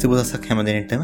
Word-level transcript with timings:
සුබදසක් 0.00 0.44
හැම 0.48 0.60
දෙනටම 0.66 1.02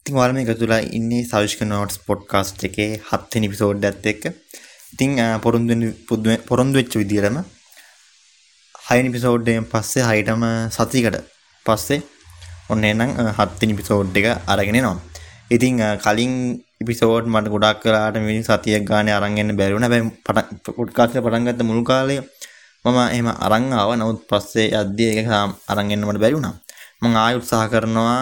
ඉතින් 0.00 0.14
ඔයාලා 0.14 0.34
මේ 0.34 0.44
එකතුලා 0.46 0.80
ඉන්නේ 0.90 1.22
සවිෂ්ක 1.24 1.62
නෝට්ස් 1.64 1.96
පොඩ්කාස්ට් 2.06 2.60
එකේ 2.68 2.90
හත්වෙනි 3.08 3.48
එපිසෝඩ් 3.48 3.86
එකත් 3.88 4.06
එක්ක. 4.06 4.24
ඉතින් 4.94 5.10
පොරොන්දු 5.44 5.74
පොරොන්දු 6.48 6.78
වෙච්ච 6.80 6.94
විදිහටම 7.00 7.36
හයවෙනි 8.74 9.10
එපිසෝඩ් 9.12 9.50
එකෙන් 9.52 9.66
පස්සේ 9.72 10.06
හයටම 10.10 10.44
සතියකට 10.76 11.18
පස්සේ 11.66 12.00
ඔන්න 12.70 12.84
එහෙනම් 12.84 13.10
හත්වෙනි 13.38 13.76
එපිසෝඩ් 13.76 14.16
එක 14.16 14.28
අරගෙන 14.46 14.80
එනවා. 14.80 14.96
ඉතින් 15.50 15.82
කලින් 15.98 16.34
එපිසෝඩ් 16.82 17.26
මට 17.26 17.54
ගොඩක් 17.54 17.82
කරාට 17.82 18.22
මිනිස් 18.22 18.50
සතියක් 18.50 18.84
ගානේ 18.84 19.16
අරන් 19.18 19.38
එන්න 19.38 19.56
බැරි 19.58 19.74
වුණා. 19.74 19.90
හැබැයි 19.90 20.76
පොඩ්කාස්ට් 20.78 21.16
එක 21.16 21.24
පටන් 21.24 21.46
ගත්ත 21.48 21.70
මුල් 21.70 21.82
කාලේ 21.84 22.20
මම 22.84 22.98
එහෙම 23.06 23.28
අරන් 23.38 23.70
ආවා. 23.74 23.96
නමුත් 23.96 24.20
පස්සේ 24.28 24.68
යද්දී 24.76 25.10
ඒක 25.12 25.30
අරන් 25.70 25.86
එන්න 25.88 26.06
මට 26.06 26.22
බැරි 26.24 26.38
වුණා. 26.38 26.56
මම 27.02 27.14
ආයෙ 27.16 27.34
උත්සාහ 27.36 27.66
කරනවා 27.68 28.16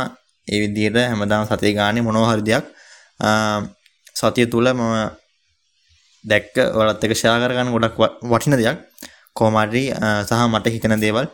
ඒ 0.48 0.58
විදිහට 0.62 0.98
හැමදාම 1.02 1.46
සතිය 1.46 1.72
ගානේ 1.74 2.02
මොනවා 2.02 2.30
හරි 2.30 2.44
දෙයක් 2.44 2.66
සතිය 4.14 4.46
තුල 4.46 4.66
මම 4.70 4.84
දැක්ක 6.24 6.54
ඔයාලත් 6.70 7.04
එක්ක 7.04 7.14
ෂෙයා 7.14 7.38
කරගන්න 7.42 7.72
ගොඩක් 7.74 7.96
වටින 8.24 8.54
දෙයක් 8.54 8.78
කොහොම 9.34 9.56
හරි 9.62 9.84
සහ 10.22 10.42
මට 10.44 10.66
හිතෙන 10.68 10.96
දේවල් 10.98 11.26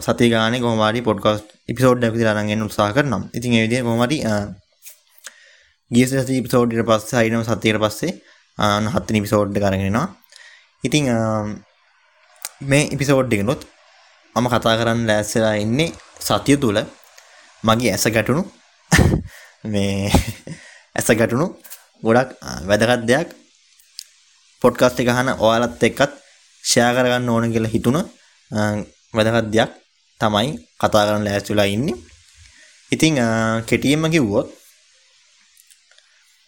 සතිය 0.00 0.28
ගානේ 0.30 0.60
කොහොම 0.60 0.80
හරි 0.82 1.00
පොඩ්කාස්ට් 1.02 1.48
එපිසෝඩ් 1.68 2.04
එකක් 2.04 2.14
විතර 2.14 2.30
අරන් 2.32 2.48
එන්න 2.48 2.62
උත්සාහ 2.62 2.90
කරනවා. 2.92 3.22
ඉතින් 3.32 3.50
ඒ 3.52 3.62
විදිහට 3.64 3.84
කොහොම 3.84 4.02
හරි 4.02 4.18
ගිය 5.90 6.06
සති 6.06 6.38
එපිසෝඩ් 6.38 6.72
එකට 6.72 6.88
පස්සේ 6.88 7.20
හරිනම 7.20 7.44
සතියට 7.44 7.78
පස්සේ 7.78 8.12
හත්වෙනි 8.88 9.20
එපිසෝඩ් 9.22 9.58
එක 9.58 9.64
අරගෙන 9.64 9.86
එනවා. 9.90 10.06
ඉතින් 10.84 11.04
මේ 12.62 12.88
එපිසෝඩ් 12.94 13.32
එකනොත් 13.32 13.62
මම 14.40 14.48
කතා 14.48 14.78
කරන්න 14.78 15.06
ලෑස්තිලා 15.08 15.56
ඉන්නේ 15.64 15.92
සතිය 16.20 16.56
තුළ. 16.56 16.78
මගේ 17.64 17.92
ඇස 17.92 18.06
ගැටුණු. 18.08 18.42
මේ 19.72 20.10
ඇස 20.96 21.08
ගැටුණු 21.10 21.46
ගොඩක් 22.02 22.30
වැදගත් 22.68 23.04
දෙයක්. 23.06 23.28
පොඩ්කාස්ට් 24.62 25.00
එක 25.00 25.10
අහන 25.12 25.28
ඔයාලත් 25.38 25.82
එක්කත් 25.82 26.12
ෂෙයා 26.64 26.94
කරගන්න 26.96 27.28
ඕන 27.28 27.52
කියලා 27.52 27.74
හිතුණ 27.74 28.00
වැදගත් 29.14 29.50
දෙයක් 29.54 29.70
තමයි 30.20 30.48
කතා 30.80 31.04
කරන්න 31.06 31.26
ලෑස්තිලා 31.26 31.68
ඉන්නේ. 31.68 31.96
ඉතින් 32.92 33.14
කෙටියෙන්ම 33.68 34.10
කිව්වොත් 34.10 34.48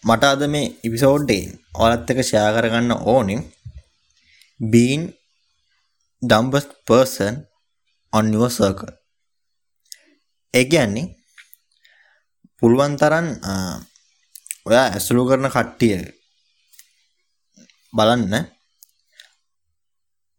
මට 0.03 0.23
අද 0.25 0.41
මේ 0.49 0.73
එපිසෝඩ් 0.85 1.29
එකෙන් 1.29 1.51
ඔයාලත් 1.75 2.09
එක්ක 2.11 2.21
ෂෙයා 2.23 2.55
කරගන්න 2.55 2.91
ඕනේ 3.13 3.41
being 4.59 5.03
dumbest 6.21 6.71
person 6.85 7.33
on 8.13 8.33
your 8.33 8.51
circle 8.51 8.93
ඒ 10.53 10.65
කියන්නේ 10.65 11.05
පුළුවන් 12.61 12.93
තරම් 12.95 13.27
ඔයා 14.65 14.87
ඇසුරු 14.87 15.23
කරන 15.25 15.47
කට්ටිය 15.49 15.95
බලන්න 17.93 18.33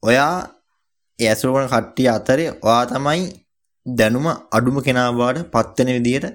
ඔයා 0.02 0.34
ඒ 1.18 1.28
ඇසුරු 1.28 1.54
කරන 1.54 1.68
කට්ටිය 1.68 2.08
අතරේ 2.08 2.50
ඔයා 2.62 2.84
තමයි 2.86 3.24
දැනුම 3.86 4.26
අඩුම 4.50 4.76
කෙනා 4.80 5.10
බවට 5.12 5.50
පත් 5.52 5.76
වෙන 5.78 5.94
විදිහට 5.96 6.26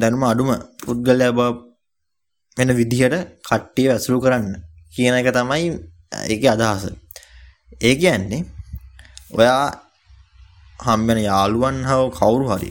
දැනුම 0.00 0.22
අඩුම 0.24 0.50
පුද්ගලයා 0.80 1.32
බව 1.32 1.48
වෙන 2.56 2.70
විදිහට 2.76 3.14
කට්ටිය 3.44 3.88
ඇසුරු 3.90 4.18
කරන්න 4.20 4.48
කියන 4.92 5.14
එක 5.14 5.28
තමයි 5.32 5.66
ඒකේ 6.24 6.50
අදහස. 6.50 6.84
ඒ 7.80 7.94
කියන්නේ 7.96 8.42
ඔයා 9.32 9.66
හම්බෙන 10.80 11.18
යාළුවන් 11.20 11.76
හව 11.84 12.00
කවුරු 12.12 12.46
හරි 12.50 12.70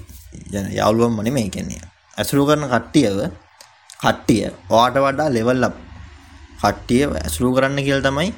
යන 0.51 0.65
යාළුවන්ම 0.71 1.21
නෙමෙයි 1.25 1.49
කියන්නේ. 1.49 1.83
ඇසුරු 2.17 2.43
කරන 2.49 2.65
කට්ටියව 2.65 3.17
කට්ටිය 3.99 4.43
ඔයාට 4.69 4.97
වඩා 4.97 5.29
ලෙවල් 5.29 5.63
අප් 5.63 5.75
කට්ටිය 6.61 7.03
ඇසුරු 7.17 7.49
කරන්න 7.55 7.79
කියලා 7.79 8.05
තමයි 8.07 8.29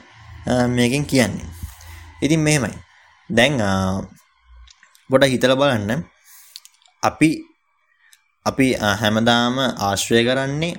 මේකෙන් 0.70 1.06
කියන්නේ. 1.06 1.50
ඉතින් 2.22 2.40
මෙහෙමයි. 2.40 2.78
දැන් 3.30 3.54
පොඩ 5.10 5.24
හිතලා 5.26 5.56
බලන්න 5.56 6.04
අපි 7.04 7.30
අපි 8.46 8.68
හැමදාම 9.02 9.56
ආශ්‍රය 9.60 10.24
කරන්නේ 10.24 10.74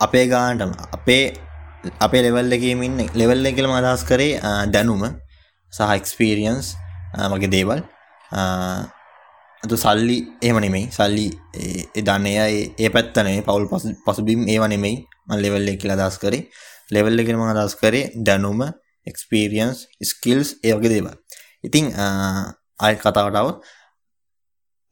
අපේ 0.00 0.26
ගානටම 0.26 0.72
අපේ 0.90 1.24
අපේ 2.00 2.22
ලෙවල් 2.22 2.52
එකේ 2.52 2.76
ඉන්නේ 2.80 3.08
ලෙවල් 3.14 3.46
එක 3.46 3.56
කියලා 3.56 3.72
මම 3.72 3.80
අදහස් 3.80 4.04
කරේ 4.04 4.32
දැනුම 4.72 5.02
සහ 5.72 5.90
එක්ස්පීරියන්ස් 5.90 6.68
මගේ 7.32 7.50
දේවල්. 7.56 7.80
අතු 9.62 9.76
සල්ලි 9.84 10.18
එහෙම 10.42 10.58
නෙමෙයි. 10.64 10.86
සල්ලි 10.98 11.26
දන්නේ 12.08 12.44
ඒ 12.78 12.90
පැත්ත 12.94 13.16
නෙමෙයි. 13.16 13.46
පවුල් 13.48 13.66
පසුබිම් 14.06 14.46
ඒව 14.48 14.64
නෙමෙයි. 14.74 14.96
මම 15.28 15.40
ලෙවල් 15.44 15.68
එක 15.72 15.80
කියලා 15.80 15.98
අදහස් 16.00 16.18
කරේ. 16.22 16.42
ලෙවල් 16.94 17.20
එකේ 17.22 17.36
මම 17.38 17.50
අදහස් 17.54 17.74
කරේ 17.82 18.04
දැනුම 18.26 18.60
එක්ස්පීරියන්ස් 19.10 19.78
ස්කිල්ස් 20.10 20.48
ඒ 20.64 20.72
වගේ 20.76 20.92
දේවල්. 20.94 21.16
ඉතින් 21.66 21.84
ආයෙ 22.04 22.96
කතාවට 23.02 23.36
આવොත් 23.40 23.58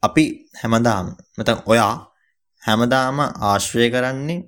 අපි 0.07 0.23
හැමදාම 0.61 1.07
නැත්නම් 1.37 1.59
ඔයා 1.71 1.95
හැමදාම 2.63 3.17
ආශ්‍රය 3.49 3.87
කරන්නේ 3.95 4.39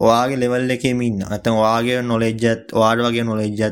ඔයාගේ 0.00 0.40
ලෙවල් 0.42 0.70
එකේම 0.76 1.00
ඉන්න. 1.08 1.18
නැත්නම් 1.30 1.56
ඔයාගේ 1.62 2.02
knowledge 2.08 2.46
එකත් 2.52 2.76
ඔයාට 2.78 3.04
වගේ 3.06 3.24
knowledge 3.28 3.62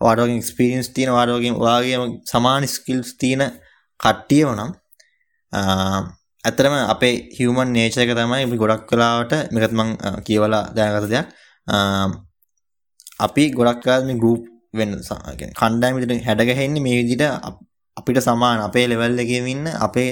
ඔයාට 0.00 0.20
වගේ 0.20 0.40
එක්ස්පීරියන්ස් 0.40 0.88
තියෙන 0.90 1.10
ඔයාට 1.10 1.32
වගේ 1.32 1.54
ඔයාගේ 1.56 1.98
සමාන 2.24 2.68
ස්කිල්ස් 2.68 3.14
තියෙන 3.16 3.42
කට්ටියව 4.00 4.48
නම් 4.52 4.70
ඇත්තටම 6.44 6.74
අපේ 6.86 7.14
හියුමන් 7.36 7.72
නේචර් 7.72 8.02
එක 8.04 8.12
තමයි 8.12 8.44
අපි 8.46 8.56
ගොඩක් 8.56 8.90
වෙලාවට 8.92 9.32
මේකත් 9.52 9.72
මම 9.72 9.92
කියවලා 10.26 10.64
දැනගත 10.76 11.08
දෙයක් 11.08 11.28
අපි 13.20 13.44
ගොඩක් 13.50 13.86
වෙලාවට 13.86 14.08
මේ 14.08 14.20
ගෲප් 14.20 14.42
වෙන 14.74 14.90
කියන්නේ 14.98 15.54
කණ්ඩායම 15.54 15.96
විදිහට 15.96 16.26
හැඩගැහෙන්නේ 16.28 16.84
මේ 16.86 17.00
විදිහට 17.00 17.24
අපිට 17.96 18.20
සමාන 18.20 18.60
අපේ 18.60 18.86
ලෙවල් 18.88 19.18
එකේ 19.18 19.42
ඉන්න 19.46 19.66
අපේ 19.80 20.10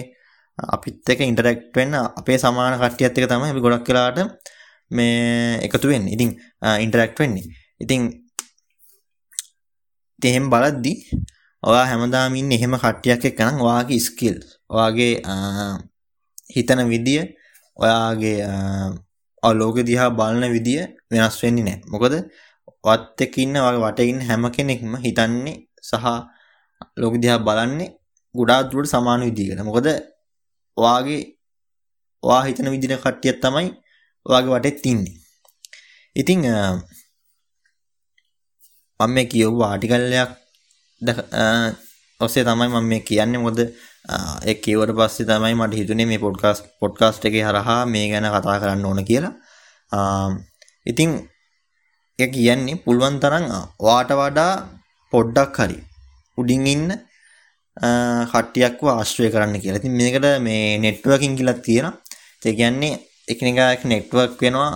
අපිත් 0.59 1.09
එක්ක 1.09 1.20
ඉන්ටරැක්ට් 1.22 1.76
වෙන්න 1.76 1.94
අපේ 1.94 2.38
සමාන 2.38 2.78
කට්ටියත් 2.78 3.19
එක්ක 3.19 3.28
තමයි 3.28 3.53
අපි 3.53 3.64
ගොඩක් 3.66 3.88
වෙලාවට 3.88 4.53
මේ 4.91 5.59
එකතු 5.66 5.88
වෙන්නේ. 5.88 6.14
ඉතින් 6.14 6.31
ඉන්ටරැක්ට් 6.81 7.19
වෙන්නේ. 7.19 7.44
ඉතින් 7.81 8.00
එහෙම 10.30 10.46
බලද්දි 10.52 10.92
ඔයා 11.62 11.86
හැමදාම 11.90 12.34
ඉන්නේ 12.40 12.58
එහෙම 12.58 12.74
කට්ටියක් 12.82 13.24
එක්ක 13.28 13.40
නම් 13.46 13.58
ඔයාගේ 13.66 14.00
ස්කිල් 14.06 14.36
ඔයාගේ 14.74 15.12
හිතන 16.54 16.80
විදිය 16.92 17.22
ඔයාගේ 17.82 18.38
ලෝක 19.60 19.76
දිහා 19.88 20.10
බලන 20.18 20.44
විදිය 20.56 20.80
වෙනස් 21.10 21.36
වෙන්නේ 21.42 21.64
නැහැ. 21.66 21.90
මොකද 21.92 22.14
වත් 22.86 23.18
එක්ක 23.24 23.34
ඉන්න 23.44 23.56
ඔයාගේ 23.62 23.82
වටේ 23.84 24.08
ඉන්න 24.12 24.20
හැම 24.28 24.44
කෙනෙක්ම 24.56 24.92
හිතන්නේ 25.04 25.56
සහ 25.88 26.06
ලෝක 27.00 27.14
දිහා 27.22 27.38
බලන්නේ 27.46 27.90
ගොඩාක් 28.34 28.70
දුරට 28.70 28.90
සමාන 28.92 29.22
විදියකට. 29.28 29.62
මොකද 29.68 29.86
ඔයාගේ 30.76 31.20
ඔයා 32.22 32.42
හිතන 32.48 32.70
විදිහට 32.74 33.02
කට්ටියක් 33.04 33.38
තමයි 33.44 33.68
ඔයාගේ 34.26 34.54
වටේත් 34.54 34.86
ඉන්නේ. 34.90 35.14
ඉතින් 36.20 36.40
මම 39.06 39.14
මේ 39.14 39.26
කියවපු 39.32 39.60
ආටිකල්යක් 39.68 40.30
ඔස්සේ 42.20 42.44
තමයි 42.44 42.68
මම 42.68 42.86
මේ 42.90 43.00
කියන්නේ 43.08 43.42
මොකද 43.44 43.60
ඒ 44.48 44.54
කියවට 44.64 44.92
පස්සේ 44.98 45.26
තමයි 45.30 45.54
මට 45.60 45.78
හිතුනේ 45.80 46.06
මේ 46.10 46.22
පොඩ්කාස්ට් 46.24 46.64
පොඩ්කාස්ට් 46.80 47.28
එකේ 47.28 47.44
හරහා 47.48 47.80
මේ 47.92 48.06
ගැන 48.12 48.26
කතා 48.34 48.56
කරන්න 48.62 48.84
ඕන 48.84 49.00
කියලා. 49.10 49.34
ඉතින් 50.86 51.10
ඒ 52.18 52.28
කියන්නේ 52.34 52.82
පුළුවන් 52.84 53.16
තරම් 53.22 53.46
වාට 53.87 54.10
වඩා 54.20 54.52
පොඩ්ඩක් 55.12 55.56
හරි 55.62 55.78
උඩින් 56.38 56.66
ඉන්න 56.75 56.90
කට්ටියක්ව 58.32 58.87
ආශ්‍රය 58.88 59.31
කරන්න 59.34 59.62
කියලා. 59.62 59.81
ඉතින් 59.81 59.94
මේකට 60.00 60.26
මේ 60.46 60.78
නෙට්වර්කින් 60.84 61.37
කියලා 61.38 61.62
තියෙනවා. 61.66 61.94
ඒ 62.46 62.54
කියන්නේ 62.58 62.94
එකිනෙකා 63.28 63.72
එක්ක 63.75 63.84
නෙට්වර්ක් 63.93 64.38
වෙනවා. 64.43 64.70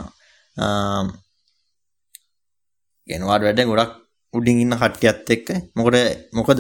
ගෙනවාට 3.09 3.47
වැඩ 3.47 3.63
ගොඩක් 3.71 4.06
උඩින් 4.36 4.62
ඉන්න 4.64 4.80
කට්ටියත් 4.82 5.30
එක්ක 5.36 5.48
මොකද 5.78 5.96
මොකද 6.38 6.60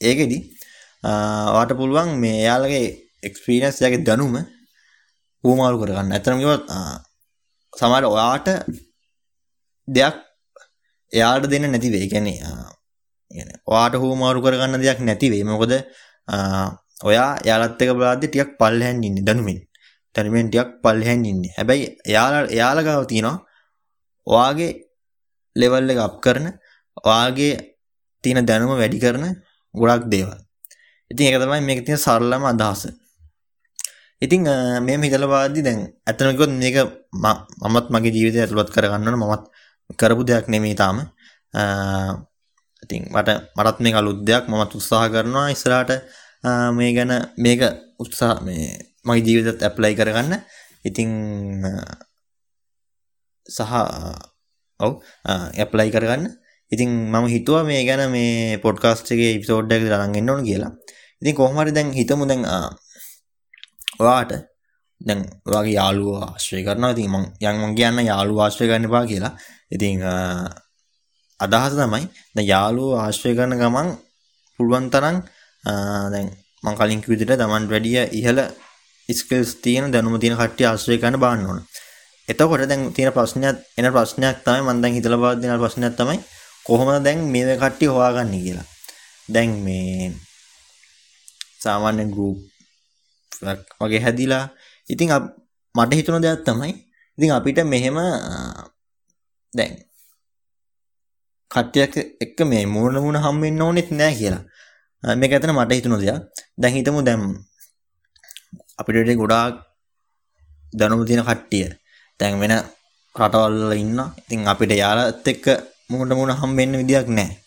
ඒකෙදි 0.00 0.38
වාට 1.54 1.72
පුළුවන් 1.80 2.10
මේ 2.22 2.36
එයාලගේ 2.44 2.86
එක්ස්පීරියන්ස් 3.28 3.80
යාගේ 3.82 4.06
දැනුම 4.08 4.36
ඌමාරු 5.44 5.76
කරගන්න. 5.82 6.12
ඇත්තටම 6.14 6.40
කිව්වොත් 6.42 6.64
සමහර 7.72 8.04
ඔයාට 8.14 8.48
දෙයක් 9.88 10.16
එයාට 11.12 11.46
දෙන්න 11.52 11.70
නැති 11.72 11.92
වෙයි. 11.94 12.08
කියන්නේ 12.12 12.38
يعني 13.30 13.54
ඔයාට 13.66 13.94
හුවමාරු 14.02 14.44
කරගන්න 14.44 14.82
දෙයක් 14.84 15.00
නැති 15.00 15.30
වෙයි. 15.32 15.44
මොකද 15.52 15.72
ඔයා 17.08 17.30
එයාලත් 17.46 17.82
එක්ක 17.82 17.92
බලද්දි 17.98 18.26
ටිකක් 18.28 18.50
පල්ලෙහෙන් 18.60 19.02
ඉන්නේ 19.08 19.26
දැනුමින්. 19.28 19.58
දැනුමින් 20.14 20.50
ටිකක් 20.50 20.70
පල්ලෙහෙන් 20.84 21.26
ඉන්නේ. 21.32 21.54
හැබැයි 21.58 21.86
එයාලා 22.10 22.42
එයාලා 22.56 22.86
ගාව 22.88 23.06
තියෙනවා 23.12 23.38
ඔයාගේ 24.26 24.72
ලෙවල් 25.56 25.90
එක 25.92 26.00
අප් 26.06 26.16
කරන 26.24 26.46
ඔයාගේ 26.97 27.53
තියෙන 28.23 28.45
දැනුම 28.49 28.77
වැඩි 28.81 28.99
කරන 29.03 29.25
ගොඩක් 29.73 30.05
දේවල්. 30.13 30.39
ඉතින් 31.11 31.25
ඒක 31.27 31.39
තමයි 31.41 31.61
මේකේ 31.67 31.85
තියෙන 31.87 32.01
සරලම 32.05 32.43
අදහස. 32.51 32.81
ඉතිං 34.21 34.41
මේ 34.85 34.97
හිතලවාදදි 35.03 35.61
දැන් 35.67 35.79
ඇතනකොත් 36.07 36.51
මේක 36.61 36.77
මමත් 37.63 37.87
මගේ 37.93 38.13
ජීවිතය 38.15 38.37
ඇතුළත් 38.43 38.69
කරගන්නන 38.75 39.17
මමත් 39.21 39.43
කරපු 39.99 40.21
දෙයක් 40.23 40.47
නෙමේ 40.53 40.75
තාම. 40.75 40.97
ඉතින් 42.83 43.01
මට 43.13 43.29
මටත් 43.57 43.77
මේ 43.83 43.95
අලුද්දයක් 43.99 44.43
මමත් 44.51 44.71
උත්සාහ 44.79 45.03
කරනවා 45.13 45.47
ඉස්සරට 45.55 45.91
මේ 46.77 46.91
ගැන 46.95 47.11
මේක 47.37 47.61
උත්සා 48.03 48.33
මේ 48.45 48.63
මගේ 49.05 49.25
ජීවිතත් 49.27 49.59
ඇප්ලයි 49.63 49.95
කරගන්න. 49.99 50.33
ඉතිං 50.87 51.09
සහ 53.49 53.73
ඔව් 54.79 54.93
ඇප්ලයි 55.59 55.91
කරගන්න. 55.95 56.23
ඉතින් 56.73 56.89
මම 57.11 57.25
හිතුව 57.27 57.65
මේ 57.65 57.81
ගැන 57.85 58.03
මේ 58.11 58.57
පොඩ්කාස්ටගේ 58.57 59.31
ඉපිසෝඩ්ඩක් 59.37 59.83
රඟන්න 59.91 60.29
ඕන 60.29 60.41
කියලා. 60.43 60.71
ඉතින් 61.21 61.35
කොහමරි 61.35 61.71
දැන් 61.71 61.87
හිතමු 61.91 62.25
දැන් 62.25 62.41
ඔයාට 63.99 64.31
දැන් 65.01 65.19
වගේ 65.45 65.73
යාලුව 65.73 66.09
ආශ්‍රය 66.19 66.61
කරනවා. 66.63 66.91
ඉතින් 66.91 67.09
මං 67.09 67.23
යන් 67.41 67.55
මං 67.61 67.75
කියන්න 67.75 67.99
යාලු 68.03 68.33
ආශ්‍රය 68.39 68.65
කරන්න 68.67 68.89
එපා 68.89 69.05
කියලා. 69.05 69.33
ඉතින් 69.71 70.01
අදහස 71.39 71.73
තමයි 71.73 72.03
දැන් 72.35 72.47
යාලුව 72.47 72.89
ආශ්‍රය 72.97 73.31
කරන 73.37 73.53
ගමන් 73.55 73.89
පුළුවන් 74.59 74.85
තරම් 74.89 75.17
දැන් 76.13 76.27
මං 76.63 76.75
කලින් 76.75 77.01
කිව්ව 77.01 77.13
විදිහට 77.13 77.37
Taman 77.37 77.63
වැඩිය 77.67 78.03
ඉහළ 78.13 78.41
ස්කිල්ස් 79.09 79.49
තියෙන 79.57 79.91
දැනුම 79.91 80.19
තියෙන 80.19 80.37
කට්ටිය 80.37 80.67
ආශ්‍රය 80.67 80.97
කරන්න 80.97 81.19
බාන්න 81.19 81.45
ඕන. 81.45 81.59
එතකොට 82.27 82.63
දැන් 82.65 82.81
තියෙන 82.93 83.11
ප්‍රශ්නයක් 83.11 83.57
එන 83.77 83.87
ප්‍රශ්නයක් 83.91 84.37
තමයි 84.45 84.61
මම 84.63 84.81
දැන් 84.81 84.93
හිතලා 84.93 85.19
බලද්දී 85.19 85.43
දෙන 85.43 85.59
ප්‍රශ්නයක් 85.59 85.95
තමයි 85.99 86.17
කොහොමද 86.65 87.03
දැන් 87.05 87.19
මේ 87.33 87.55
කට්ටිය 87.61 87.89
හොයාගන්නේ 87.95 88.43
කියලා. 88.45 88.67
දැන් 89.29 89.51
මේ 89.65 90.11
සාමාන්‍ය 91.63 92.03
ගෲප් 92.15 93.61
වගේ 93.81 94.01
හැදිලා 94.05 94.45
ඉතින් 94.89 95.09
මට 95.75 95.91
හිතුණ 95.97 96.23
දෙයක් 96.23 96.43
තමයි 96.47 96.73
ඉතින් 97.17 97.31
අපිට 97.37 97.59
මෙහෙම 97.73 97.97
දැන් 99.53 99.73
කට්ටියක් 101.51 101.93
එක්ක 102.23 102.39
මේ 102.51 102.65
මූණ 102.75 102.97
මුණ 103.05 103.21
හම් 103.23 103.37
වෙන්න 103.43 103.63
ඕනෙත් 103.65 103.89
නෑ 103.99 104.13
කියලා. 104.19 104.43
මේක 105.19 105.31
ඇතන 105.33 105.53
මට 105.55 105.71
හිතුණ 105.77 105.99
දෙයක්. 106.01 106.17
දැන් 106.61 106.73
හිතමු 106.75 106.99
දැන් 107.07 107.21
අපිට 108.79 109.17
ගොඩාක් 109.21 109.55
දැනුම 110.73 111.01
තියෙන 111.07 111.23
කට්ටිය 111.29 111.67
දැන් 112.19 112.33
වෙන 112.41 112.53
රටවල් 113.15 113.71
ඉන්න. 113.81 113.99
ඉතින් 114.25 114.39
අපිට 114.51 114.71
යාලත් 114.83 115.27
එක්ක 115.33 115.45
මුහුණ 115.93 116.15
මුහුණ 116.17 116.35
හම් 116.41 116.51
වෙන්න 116.59 116.79
විදියක් 116.81 117.07
නැහැ. 117.17 117.37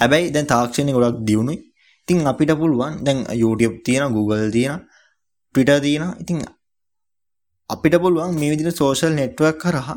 හැබැයි 0.00 0.32
දැන් 0.34 0.46
තාක්ෂණය 0.52 0.92
ගොඩක් 0.96 1.20
දියුණුයි. 1.28 1.58
ඉතින් 2.02 2.26
අපිට 2.32 2.52
පුළුවන් 2.60 2.94
දැන් 3.06 3.18
YouTube 3.42 3.76
තියෙන 3.86 4.12
Google 4.16 4.50
තියෙන 4.56 4.78
Twitter 5.54 5.78
තියෙන 5.86 6.04
ඉතින් 6.22 6.38
අපිට 7.70 7.94
පුළුවන් 8.02 8.34
මේ 8.40 8.50
විදිහට 8.52 8.80
social 8.82 9.12
network 9.20 9.56
කරහා 9.62 9.96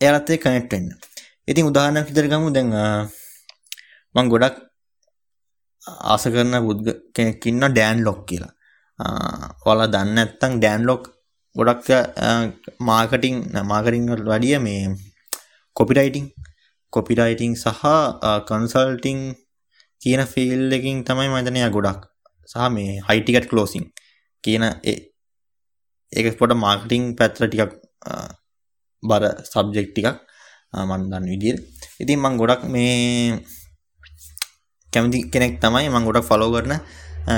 එයාලත් 0.00 0.30
එක්ක 0.34 0.42
කනෙක්ට් 0.44 0.72
වෙන්න. 0.74 0.88
ඉතින් 1.50 1.68
උදාහරණයක් 1.70 2.06
විදිහට 2.08 2.32
ගමු 2.32 2.50
දැන් 2.56 2.68
මම 4.14 4.26
ගොඩක් 4.32 4.56
ආස 6.12 6.24
කරන 6.34 6.54
පුද්ග 6.66 6.86
කෙනෙක් 7.14 7.46
ඉන්න 7.50 7.64
ඩෑන් 7.68 7.98
ලොක් 8.06 8.20
කියලා. 8.28 8.52
ඔයාලා 9.64 9.92
දන්නේ 9.94 10.14
නැත්නම් 10.16 10.52
ඩෑන් 10.60 10.82
ලොක් 10.88 11.02
ගොඩක් 11.56 11.86
මාර්කටිං 12.88 13.36
මාර්කටිං 13.70 14.10
වලට 14.10 14.28
වැඩිය 14.32 14.58
මේ 14.66 14.82
කොපිරයිටිං 15.76 16.26
කොපිරයිටිං 16.94 17.52
සහ 17.54 17.82
කන්සල්ටිං 18.48 19.20
කියන 20.02 20.22
ෆිල් 20.32 20.62
එකින් 20.72 20.98
තමයි 21.06 21.28
මතනය 21.28 21.60
ගොඩක් 21.76 22.00
සහ 22.50 22.68
මේ 22.74 22.92
හයිටිකට් 23.08 23.48
කලෝසිං 23.50 23.84
කියන 24.44 24.64
ඒක 26.12 26.26
පොට 26.38 26.52
මාර්කටිං 26.64 27.02
පැත්‍ර 27.18 27.42
ටිකක් 27.42 27.72
බර 29.02 29.22
සබ්ජෙක්් 29.44 29.88
ටිකක් 29.90 30.16
මන්දන්න 30.88 31.24
විදිර 31.32 31.56
ඉතින් 32.02 32.18
මං 32.18 32.38
ගොඩක් 32.40 32.62
මේ 32.74 33.42
කැමති 34.92 35.18
කෙනෙක් 35.32 35.56
තමයි 35.56 35.88
මං 35.88 36.04
ගොඩක් 36.04 36.28
ෆලෝ 36.28 36.52
කරන 36.54 36.74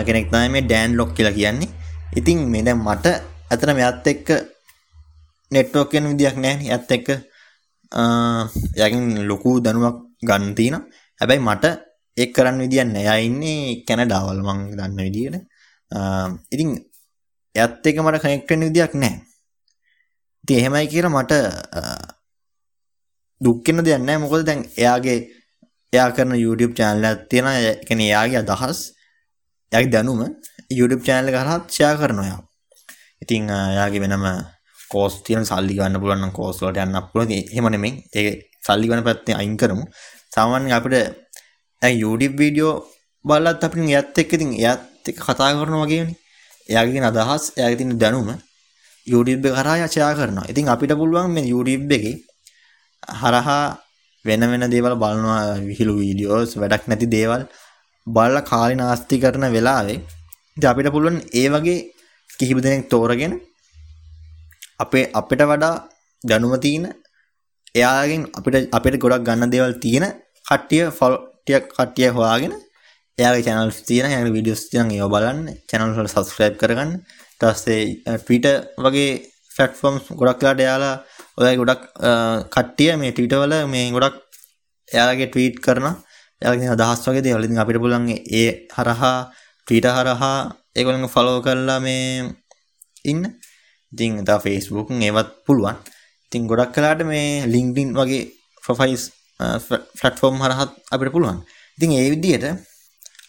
කෙනෙක් 0.06 0.26
තමයි 0.30 0.48
මේ 0.50 0.62
ඩෑන් 0.62 0.96
ලොක් 0.98 1.14
කියලා 1.14 1.32
කියන්නේ. 1.32 1.70
ඉතින් 2.16 2.38
මේ 2.50 2.62
දැන් 2.62 2.78
මට 2.78 3.06
ඇතන 3.50 3.70
මෙත් 3.76 4.06
එක්ක 4.06 4.28
නෙට්වෝක් 5.50 5.88
කියන 5.90 6.04
විදියක් 6.10 6.36
නෑ. 6.36 6.56
ඇත් 6.66 6.90
එක්ක 6.90 7.08
යකින් 7.94 9.04
ලොකු 9.30 9.50
දැනුවක් 9.60 9.98
ගන්න 10.22 10.54
තියෙන 10.54 10.76
හැබැයි 11.20 11.46
මට 11.48 11.64
එක් 12.16 12.32
කරන්න 12.36 12.62
විදින්න 12.64 12.96
එයා 12.96 13.18
ඉන්නේ 13.28 13.84
කැනඩාවල් 13.86 14.40
මං 14.42 14.60
දන්න 14.78 14.98
විදියට. 15.06 15.36
ඉතින් 16.52 16.70
ඇත් 17.54 17.86
එක 17.86 18.02
මට 18.02 18.22
කනෙක්ටෙන් 18.22 18.66
විදියක් 18.66 18.94
නෑ. 18.94 19.14
ති 20.46 20.52
එහෙමයි 20.58 20.86
කියර 20.92 21.06
මට 21.08 21.32
දුක්කෙන 23.40 23.84
දෙයන්න 23.86 24.10
මොකද 24.22 24.44
දැන් 24.48 24.60
එයාගේ 24.76 25.18
එයා 25.92 26.10
කරන 26.16 26.34
YouTube 26.36 26.74
චෑනල 26.78 27.06
තියෙන 27.30 27.46
එකන 27.70 28.00
එයාගේ 28.00 28.42
අදහස් 28.42 28.80
යක 29.72 29.86
දැනුම 29.94 30.20
YouTube 30.70 31.04
චෑනල 31.06 31.30
කරහත් 31.36 31.64
ෂයා 31.70 31.94
කරනොයා 32.00 32.40
ඉතිං 33.22 33.48
යාගේ 33.78 34.02
වෙනම 34.04 34.26
කෝස් 34.94 35.14
තියන 35.26 35.44
සල්ලි 35.50 35.74
ගන්න 35.78 36.00
පුළුවන් 36.02 36.32
කෝස්ලට 36.38 36.80
යන්න 36.84 36.98
පුළුව 37.12 37.30
හෙමනෙමින් 37.56 37.94
ඒ 38.18 38.32
සල්ලි 38.66 38.90
ගන 38.90 39.04
පැත්තේ 39.08 39.36
අයින් 39.40 39.56
කරමු. 39.60 39.84
සාමාන්‍ය 40.34 40.72
අපිට 40.78 40.96
YouTube 42.02 42.36
වීඩියෝ 42.40 42.74
බලත් 43.24 43.64
අපින් 43.66 43.88
යත් 43.90 44.18
එක් 44.22 44.32
ඉතින් 44.36 44.50
යත් 44.62 45.08
එක 45.10 45.16
කතා 45.26 45.50
කරන 45.58 45.76
වගේනි 45.82 46.14
එයාගෙන 46.68 47.08
අදහස් 47.10 47.44
එයාගතින 47.58 47.98
දැනුම 48.02 48.28
YouTube 49.06 49.48
කරා 49.56 49.76
යචයා 49.86 50.12
කරනවා. 50.18 50.46
ඉතින් 50.52 50.68
අපිට 50.74 50.92
පුළුවන් 51.00 51.30
මේ 51.36 51.46
YouTube 51.52 51.94
එක 51.96 52.04
හරහා 53.20 53.62
වෙන 54.24 54.42
වෙන 54.50 54.64
දේවල් 54.74 54.94
බලනවා. 55.02 55.42
විහිළු 55.68 55.94
වීඩියෝස් 56.00 56.50
වැඩක් 56.60 56.84
නැති 56.90 57.06
දේවල් 57.16 57.42
බලලා 58.06 58.48
කාලේ 58.50 58.78
නාස්ති 58.80 59.16
කරන 59.22 59.44
වෙලාවේ 59.56 59.98
ඉතින් 60.56 60.68
අපිට 60.70 60.88
පුළුවන් 60.94 61.18
ඒ 61.40 61.48
වගේ 61.48 61.78
කිහිප 62.30 62.58
දෙනෙක් 62.64 62.88
තෝරගෙන 62.92 63.32
අපේ 64.84 65.04
අපිට 65.20 65.42
වඩා 65.50 65.74
දැනුම 66.24 66.54
තියෙන 66.64 66.84
එයාගෙන් 67.74 68.22
අපිට 68.38 68.68
අපිට 68.76 69.00
ගොඩක් 69.04 69.26
ගන්න 69.28 69.52
දේවල් 69.54 69.74
තියෙන 69.84 70.06
කට්ටිය 70.46 70.84
ෆොලෝ 70.98 71.20
ටියක් 71.40 71.64
කට්ටිය 71.70 72.08
හොයාගෙන 72.16 72.54
එයාගේ 73.18 73.44
channels 73.46 73.78
තියෙන 73.88 74.06
එයාගේ 74.10 74.36
videos 74.38 74.62
තියෙන 74.70 74.90
ඒවා 74.90 75.12
බලන්න 75.14 75.40
channel 75.68 75.90
වල 75.96 76.10
subscribe 76.14 76.56
කරගන්න. 76.60 76.92
ඊට 77.32 77.42
පස්සේ 77.42 78.18
Twitter 78.26 78.54
වගේ 78.84 79.10
platforms 79.56 80.04
ගොඩක් 80.20 80.40
වෙලාට 80.42 80.64
එයාලා 80.64 80.94
ඔයයි 81.38 81.60
ගොඩක් 81.60 81.82
කට්ටිය 82.54 82.90
මේ 83.00 83.12
Twitter 83.16 83.38
වල 83.42 83.54
මේ 83.72 83.92
ගොඩක් 83.96 84.16
එයාලගේ 84.88 85.32
tweet 85.34 85.56
කරන 85.64 85.86
එයාලගේ 86.42 86.72
අදහස් 86.76 87.06
වගේ 87.08 87.24
දේවල්. 87.26 87.46
ඉතින් 87.46 87.62
අපිට 87.62 87.82
පුළුවන් 87.82 88.08
ඒ 88.40 88.48
හරහා 88.76 89.16
Twitter 89.66 89.92
හරහා 89.98 90.36
ඒගොල්ලන්ව 90.78 91.14
follow 91.16 91.36
කරලා 91.46 91.80
මේ 91.86 92.30
ඉන්න. 93.04 93.22
ඉතින් 93.94 94.24
තා 94.24 94.38
ෆේස්බුක් 94.38 94.90
ඒවත් 94.90 95.28
පුළුවන්. 95.46 95.76
ඉතින් 96.26 96.46
ගොඩක් 96.46 96.74
කලාට 96.74 97.00
මේ 97.04 97.46
ලිංක්ඩින් 97.46 97.88
වගේ 97.92 98.22
ප්‍රොෆයිස් 98.62 99.02
ෆලට්ෆෝර්ම් 99.98 100.36
හරහත් 100.38 100.70
අපිට 100.90 101.12
පුළුවන්. 101.12 101.38
ඉතින් 101.78 101.90
ඒ 101.92 102.10
විදියට 102.10 102.44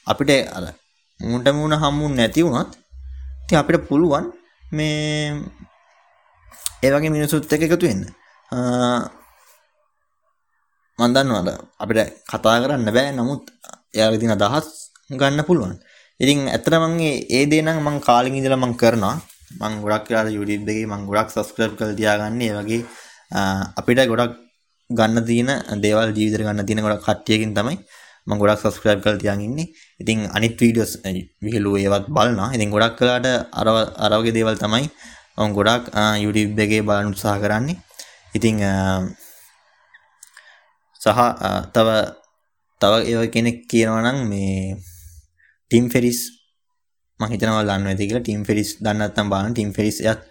අපිට 0.06 0.32
අර 0.50 0.66
මුන්ට 1.20 1.48
මුණ 1.52 1.74
හම්මුන් 1.74 2.14
නැති 2.16 2.42
වුණත් 2.42 2.72
ති 3.48 3.54
අපිට 3.56 3.86
පුළුවන් 3.90 4.26
මේ 4.72 5.38
ඒවගේ 6.84 7.10
මිනිසුත් 7.10 7.46
එක 7.48 7.66
එකතු 7.68 7.86
වෙන්න. 7.86 8.04
මන්දන්නවද 11.00 11.50
අපිට 11.80 12.00
කතා 12.26 12.58
කරන්න 12.62 12.90
බෑ. 12.90 13.14
නමුත් 13.14 13.44
එයාගතින 13.94 14.36
අදහස් 14.36 14.68
ගන්න 15.12 15.48
පුළුවන්. 15.48 15.78
ඉතින් 16.20 16.40
ඇතරමන්ගේ 16.48 17.14
ඒ 17.30 17.46
දේනම් 17.46 17.78
මං 17.82 17.98
කාලින් 18.00 18.38
ඉදල 18.40 18.56
මං 18.56 18.74
කරනවා. 18.74 19.16
මං 19.52 19.74
ගොඩක් 19.84 20.10
යාල 20.10 20.28
යුඩිබ්දගේ 20.30 20.86
මං 20.86 21.06
ගොඩක් 21.06 21.30
සස්ක්‍රප් 21.32 21.74
කල් 21.78 21.94
තියාගන්නේ. 21.96 22.52
වගේ 22.54 22.82
අපිට 23.76 24.08
ගොඩක් 24.08 24.34
ගන්න 24.90 25.26
තියෙන 25.26 25.50
දේවල් 25.82 26.10
ජීවිතර 26.14 26.42
ගන්න 26.44 26.66
තියෙන 26.66 26.82
ගොඩක් 26.82 27.04
කට්ටියකින් 27.04 27.54
තමයි 27.54 27.78
මං 28.28 28.38
ගොඩක් 28.38 28.62
සස්ක්‍රයිබ් 28.64 29.02
කල් 29.02 29.18
තියාගන්නේ. 29.18 29.68
ඉතින් 30.00 30.30
අනිත් 30.30 30.58
වීඩියෝස් 30.58 30.94
විහිලු 31.42 31.78
ඒවත් 31.78 32.10
බලන්න 32.10 32.56
ඉතින් 32.56 32.70
ගොඩක් 32.70 32.98
කලාට 32.98 33.26
අරව 33.52 33.76
අරවගේ 33.98 34.34
දේවල් 34.34 34.58
තමයි 34.58 34.90
ඔන් 35.38 35.54
ගොඩක් 35.54 35.94
යුඩිබ් 36.22 36.58
එකේ 36.58 36.82
බලන්න 36.82 37.14
උත්සාහ 37.14 37.38
කරන්නේ. 37.40 37.78
ඉතිං 38.34 38.62
සහ 41.02 41.20
තව 41.74 41.88
තව 42.82 42.94
ඒ 43.04 43.28
කෙනෙක් 43.30 43.58
කියනවනම් 43.70 44.18
මේ 44.30 44.78
ටිම් 45.72 45.90
ෆෙරිස් 45.90 46.20
මහිතනව 47.20 47.62
දන්න 47.62 47.88
ඇති 47.88 48.08
කියලා. 48.08 48.26
ටිම් 48.26 48.44
ෆෙරිස් 48.48 48.70
දන්නත්තම් 48.84 49.28
බාන 49.34 49.54
ටිම් 49.54 49.70
ෆෙරිස් 49.78 49.98
යත් 50.04 50.22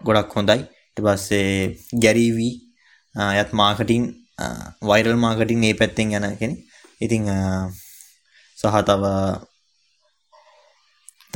ගොඩක් 0.00 0.34
හොඳයි. 0.36 0.60
ට 0.94 0.98
පස්සේ 1.04 1.52
ගැරීවී 2.02 2.54
යත් 3.40 3.50
මාකටින් 3.52 4.02
වයිරල් 4.82 5.16
මාකටින් 5.16 5.64
ඒ 5.64 5.74
පැත්තෙන් 5.74 6.12
යන 6.18 6.36
කෙන 6.40 6.52
ඉතිං 7.00 7.24
සහ 8.58 8.76
තව 8.88 9.04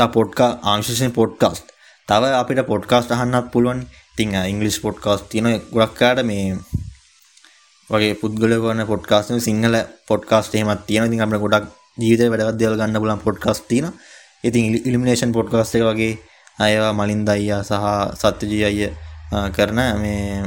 පොට්කා 0.08 0.58
ආංශෂයෙන් 0.62 1.12
පොඩ්කාස්ට 1.12 1.66
තව 2.08 2.24
අපිට 2.40 2.66
පොඩ්කාස්ට් 2.66 3.10
අහන්නත් 3.10 3.50
පුළුවන්. 3.52 3.86
ඉතින් 4.12 4.34
ඉංග්ලිෂ් 4.52 4.80
පොඩ්කාස්ට් 4.80 5.28
තියෙන 5.30 5.60
ගොඩක්කාට 5.72 6.24
මේ 6.24 6.56
වගේ 7.90 8.14
පුද්ගල 8.20 8.52
වන 8.62 8.86
පොඩ්කාස්ට 8.86 9.32
සිංහල 9.40 9.76
පොඩ්කාස්ට 10.08 10.54
එහෙමත් 10.54 10.86
තියෙන 10.86 11.06
ඉතින් 11.08 11.22
අපිට 11.24 11.42
ගොඩක් 11.44 11.66
ජීවිතේ 11.98 12.30
වැඩවත් 12.30 12.58
දේවල් 12.60 12.78
ගන්න 12.80 13.00
පුළුවන් 13.00 13.24
පොඩ්කාස්ට් 13.26 13.68
තියෙනවා. 13.68 13.94
ඉතින් 14.46 14.64
ඉලිමිනේෂන් 14.80 15.32
පොඩ්කාස්ට් 15.32 15.76
එක 15.76 15.84
වගේ 15.84 16.12
අයවා 16.58 16.92
මලින්ද 16.92 17.28
අයියා 17.28 17.62
සහ 17.62 17.84
සත්‍යජී 18.20 18.64
අයිය 18.70 18.90
කරන 19.52 19.80
මේ 20.02 20.44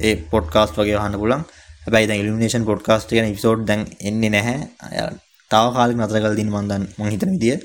ඒ 0.00 0.14
පොඩ්කාස්ට් 0.32 0.78
වගේ 0.78 0.96
අහන්න 0.96 1.18
පුළුවන්. 1.20 1.42
හැබැයි 1.84 2.08
දැන් 2.08 2.22
ඉලිමිනේෂන් 2.22 2.68
පොඩ්කාස්ට් 2.70 3.10
කියන 3.10 3.30
එපිසෝඩ් 3.30 3.66
දැන් 3.68 3.82
එන්නේ 4.00 4.30
නැහැ. 4.30 4.56
තව 5.50 5.64
කාලෙක 5.76 5.96
නතර 5.98 6.16
කරලා 6.16 6.38
දින 6.40 6.50
මම 6.50 6.68
දන්න 6.70 6.84
මම 6.96 7.10
හිතන 7.14 7.32
විදිය. 7.34 7.56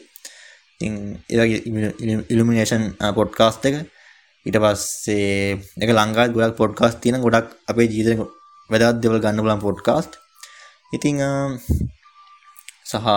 ඉතින් 0.75 0.93
ඒ 1.29 1.37
වගේ 1.39 1.59
ඉලිමිනේෂන් 2.33 2.85
පොඩ්කාස්ට් 3.19 3.69
එක. 3.69 3.75
ඊට 4.45 4.57
පස්සේ 4.59 5.57
එක 5.79 5.91
ලංකාවේ 5.91 6.33
ගොඩක් 6.35 6.57
පොඩ්කාස්ට් 6.57 7.01
තියෙන 7.01 7.23
ගොඩක් 7.25 7.47
අපේ 7.69 7.87
ජීවිතේ 7.87 8.17
වැදගත් 8.69 9.01
දේවල් 9.01 9.21
ගන්න 9.23 9.39
පුළුවන් 9.39 9.65
පොඩ්කාස්ට් 9.67 10.17
ඉතින් 10.93 11.21
සහ 12.85 13.07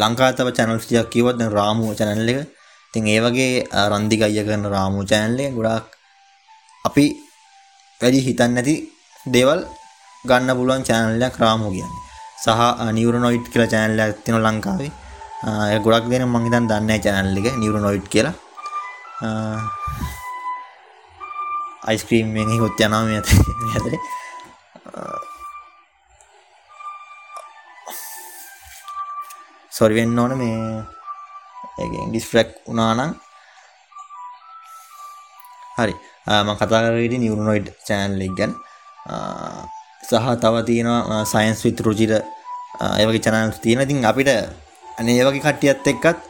ලංකාවේ 0.00 0.36
තව 0.38 0.48
channels 0.56 0.84
ටිකක් 0.86 1.10
කිව්වොත් 1.14 1.36
දැන් 1.40 1.52
රාමු 1.58 1.94
channel 1.98 2.28
එක 2.32 2.38
ඉතින් 2.88 3.06
ඒ 3.14 3.20
වගේ 3.24 3.52
රන්දි 3.90 4.16
ගయ్య 4.22 4.40
කරන 4.48 4.64
රාමු 4.74 5.00
channel 5.10 5.38
එක 5.46 5.54
ගොඩාක් 5.58 5.86
අපි 6.88 7.04
වැඩි 8.00 8.20
හිතන්නේ 8.26 8.54
නැති 8.56 8.74
දේවල් 9.34 9.60
ගන්න 10.28 10.50
පුළුවන් 10.58 10.82
channel 10.88 11.22
එකක් 11.28 11.36
රාමු 11.44 11.68
කියන්නේ. 11.74 12.02
සහ 12.44 12.48
නියුරොනොයිඩ් 12.96 13.46
කියලා 13.52 13.72
channel 13.72 14.00
එකක් 14.04 14.18
තියෙනවා 14.24 14.46
ලංකාවේ. 14.46 14.92
ඒ 15.72 15.78
ගොඩක් 15.84 16.06
දෙනෙක් 16.10 16.28
මං 16.32 16.44
හිතන්නේ 16.46 16.68
දන්නේ 16.70 16.86
නැහැ 16.88 17.04
channel 17.04 17.38
එක 17.38 17.46
නියුරොනොයිඩ් 17.62 18.06
කියලා. 18.12 18.34
අයිස්ක්‍රීම් 21.90 22.36
එකෙන් 22.42 22.60
හොත් 22.62 22.80
යනවා 22.84 23.04
මේ 23.08 23.18
අතරේ. 23.20 24.00
සොරි 29.76 29.94
වෙන්න 29.98 30.18
ඕන 30.22 30.32
මේ 30.42 30.58
ඒකෙන් 31.82 32.10
ඩිස්ට්‍රැක්ට් 32.12 32.56
වුණා 32.66 32.92
නම්. 32.98 33.10
හරි. 35.78 35.94
මම 36.26 36.50
කතා 36.60 36.80
කරේ 36.84 37.18
නියුරොනොයිඩ් 37.22 37.68
channel 37.86 38.20
එක 38.26 38.32
ගැන. 38.38 38.52
සහ 40.08 40.28
තව 40.42 40.54
තියෙනවා 40.68 41.22
සයන්ස් 41.32 41.60
විත් 41.66 41.80
රුචිර 41.86 42.12
ඒ 42.16 43.04
වගේ 43.08 43.24
channels 43.24 43.58
තියෙනවා. 43.64 43.86
ඉතින් 43.88 44.06
අපිට 44.10 44.30
අනේ 44.98 45.18
ඒ 45.20 45.26
වගේ 45.28 45.44
කට්ටියත් 45.46 45.86
එක්කත් 45.92 46.20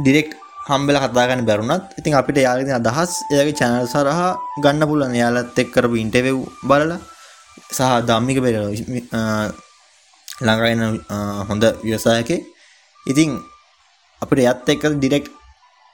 ඩිරෙක්ට් 0.00 0.40
හම්බෙලා 0.68 1.04
කතා 1.04 1.28
ගන්න 1.28 1.46
බැරුණත් 1.48 1.84
ඉතින් 2.00 2.16
අපිට 2.20 2.38
යාළුවෝ 2.46 2.78
අදහස් 2.80 3.12
එයාගේ 3.32 3.58
channel 3.60 3.86
සරහා 3.94 4.30
ගන්න 4.64 4.88
පුළුවන්. 4.90 5.14
එයාලත් 5.18 5.60
එක්ක 5.62 5.70
කරපු 5.74 5.96
ඉන්ටර්විව් 6.04 6.38
බලලා 6.68 6.98
සහ 7.76 7.92
ධම්මික 8.08 8.38
බෙරලා 8.44 8.72
ළඟයින 10.40 10.82
හොඳ 11.48 11.64
ව්‍යවසායකෙක් 11.82 12.42
ඉතින් 13.06 13.30
අපිට 14.22 14.42
යත් 14.42 14.68
එක්ක 14.68 14.84
ඩිරෙක්ට් 14.94 15.32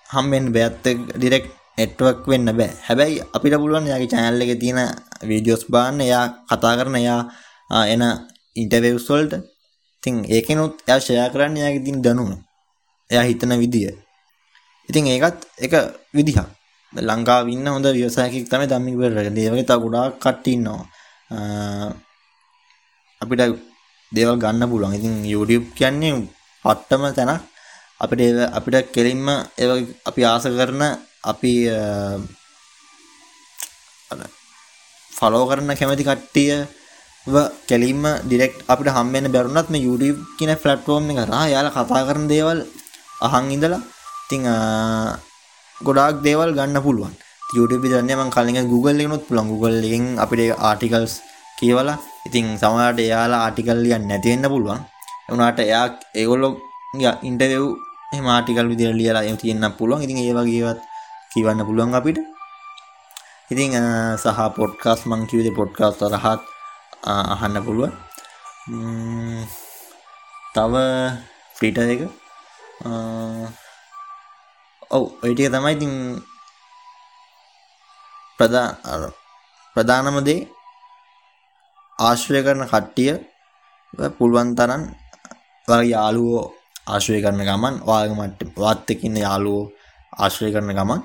හම්බෙන්න 0.09 0.53
බෑත් 0.55 0.87
එක්ක 0.87 1.01
ඩිරෙක්ට් 1.17 1.53
නෙට්වර්ක් 1.79 2.27
වෙන්න 2.27 2.49
බෑ. 2.59 2.71
හැබැයි 2.87 3.23
අපිට 3.37 3.55
පුළුවන් 3.61 3.89
එයාගේ 3.89 4.11
channel 4.13 4.43
එකේ 4.45 4.61
තියෙන 4.63 4.81
වීඩියෝස් 5.29 5.65
බලන්න 5.73 6.01
එයා 6.01 6.25
කතා 6.49 6.75
කරන 6.79 6.97
එයා 7.03 7.21
එන 7.93 8.03
ඉන්ටර්විව්ස් 8.57 9.07
වලට. 9.11 9.35
ඉතින් 9.99 10.17
ඒකෙනුත් 10.27 10.75
එයා 10.87 11.01
ෂෙයා 11.01 11.29
කරන්න 11.35 11.61
එයාගේ 11.61 11.85
තියෙන 11.87 12.03
දැනුම 12.05 12.31
එයා 13.11 13.25
හිතන 13.31 13.53
විදිය. 13.63 13.93
ඉතින් 14.89 15.05
ඒකත් 15.07 15.41
එක 15.59 15.75
විදිහක්. 16.17 16.49
ලංකාවේ 16.93 17.55
ඉන්න 17.55 17.67
හොඳ 17.67 17.87
ව්‍යවසායකයෙක් 17.89 18.49
තමයි 18.51 18.71
ධම්මික 18.71 18.97
පෙරේරා. 19.01 19.33
ඒ 19.33 19.51
වගේ 19.53 19.69
තව 19.69 19.81
ගොඩාක් 19.85 20.15
කට්ටිය 20.25 20.55
ඉන්නවා. 20.57 20.83
අපිට 23.21 23.70
දේවල් 24.13 24.37
ගන්න 24.43 24.71
පුළුවන්. 24.71 24.97
ඉතින් 24.99 25.15
YouTube 25.33 25.67
කියන්නේ 25.79 26.27
පට්ටම 26.65 27.05
තැනක්. 27.19 27.43
අපිට 28.01 28.21
අපිට 28.59 28.89
කෙලින්ම 28.95 29.29
අපි 30.09 30.21
ආස 30.25 30.45
කරන 30.49 30.83
අපි 31.23 31.53
ෆලෝ 35.13 35.45
කරන 35.51 35.71
කැමති 35.79 36.05
කට්ටිය 36.09 36.53
කෙලින්ම 37.71 38.05
ඩිරෙක්ට් 38.25 38.65
අපිට 38.73 38.89
හම්බෙන්න 38.97 39.29
බැරුණත් 39.35 39.69
මේ 39.69 39.85
YouTube 39.85 40.19
කියන 40.39 40.53
ප්ලැට්ෆෝම් 40.63 41.11
එක 41.13 41.19
කරා 41.21 41.45
යාලා 41.55 41.77
කතා 41.77 42.07
කරන 42.09 42.25
දේවල් 42.33 42.59
අහන් 43.21 43.53
ඉඳලා 43.57 43.83
ඉතින් 44.25 44.49
ගොඩාක් 45.77 46.25
දේවල් 46.27 46.57
ගන්න 46.57 46.81
පුළුවන් 46.87 47.13
YouTube 47.57 47.85
දන්නේ 47.85 48.17
මම 48.17 48.31
කලින් 48.33 48.65
Google 48.73 48.97
එකනොත් 49.05 49.29
පුළුවන් 49.29 49.51
Google 49.53 49.77
එකෙන් 49.89 50.05
අපිට 50.25 50.57
ආටිකල්ස් 50.59 51.15
කියවලා 51.59 51.99
ඉතින් 52.27 52.47
සමහරට 52.61 53.01
එයාලා 53.07 53.41
ආටිකල් 53.47 53.79
ලියන්න 53.85 54.05
නැති 54.11 54.29
වෙන්න 54.33 54.47
පුළුවන්. 54.53 54.81
ඒ 55.27 55.31
වුණාට 55.33 55.61
එයා 55.67 55.87
ඒගොල්ලෝ 56.21 56.53
ඉන්ටර්විව් 57.29 57.65
එහෙම 58.13 58.27
ආටිකල් 58.35 58.69
විදිහට 58.73 58.99
ලියලා 59.01 59.25
එහෙම 59.27 59.39
තියෙන්න 59.43 59.67
පුළුවන්. 59.79 60.05
ඉතින් 60.05 60.19
ඒ 60.23 60.35
වගේ 60.39 60.61
ඒවත් 60.61 60.81
කියවන්න 61.33 61.67
පුළුවන් 61.69 61.95
අපිට. 61.99 62.19
ඉතින් 63.53 63.73
සහ 64.23 64.41
පොඩ්කාස්ට් 64.59 65.09
මං 65.11 65.27
කිව්වේ 65.31 65.57
පොඩ්කාස්ට් 65.59 66.01
තරහත් 66.03 66.43
අහන්න 67.35 67.57
පුළුවන්. 67.67 67.93
තව 70.55 70.75
ෆ්‍රීටර් 71.57 71.89
එක. 71.95 72.03
ඔව් 74.97 75.05
ඔය 75.23 75.33
ටික 75.35 75.53
තමයි 75.55 75.73
ඉතින් 75.79 75.93
ප්‍රධාන 78.39 79.13
ප්‍රධානම 79.77 80.19
දේ. 80.29 80.49
ආශ්‍රය 82.01 82.41
කරන 82.47 82.65
කට්ටිය 82.73 83.13
පුළුවන් 84.19 84.51
තරම් 84.59 84.83
ඔයාගේ 85.69 85.93
යාළුවෝ 85.95 86.45
ආශ්‍රය 86.87 87.19
කරන 87.25 87.43
ගමන් 87.49 87.75
ඔයාගේ 87.89 88.19
මට්ට 88.19 88.61
වාත් 88.63 88.93
එක්ක 88.93 89.03
ඉන්න 89.09 89.19
යාළුවෝ 89.25 89.65
ආශ්‍රය 90.19 90.51
කරන 90.55 90.73
ගමන් 90.79 91.01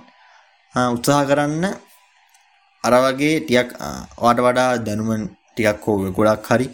උත්සාහ 0.95 1.23
කරන්න 1.29 1.65
අර 2.83 2.93
වගේ 3.03 3.33
ටිකක් 3.41 3.71
ඔයාට 4.19 4.45
වඩා 4.45 4.69
දැනුම 4.85 5.09
ටිකක් 5.49 5.85
හෝ 5.85 5.97
ගොඩක් 6.17 6.47
හරි 6.49 6.67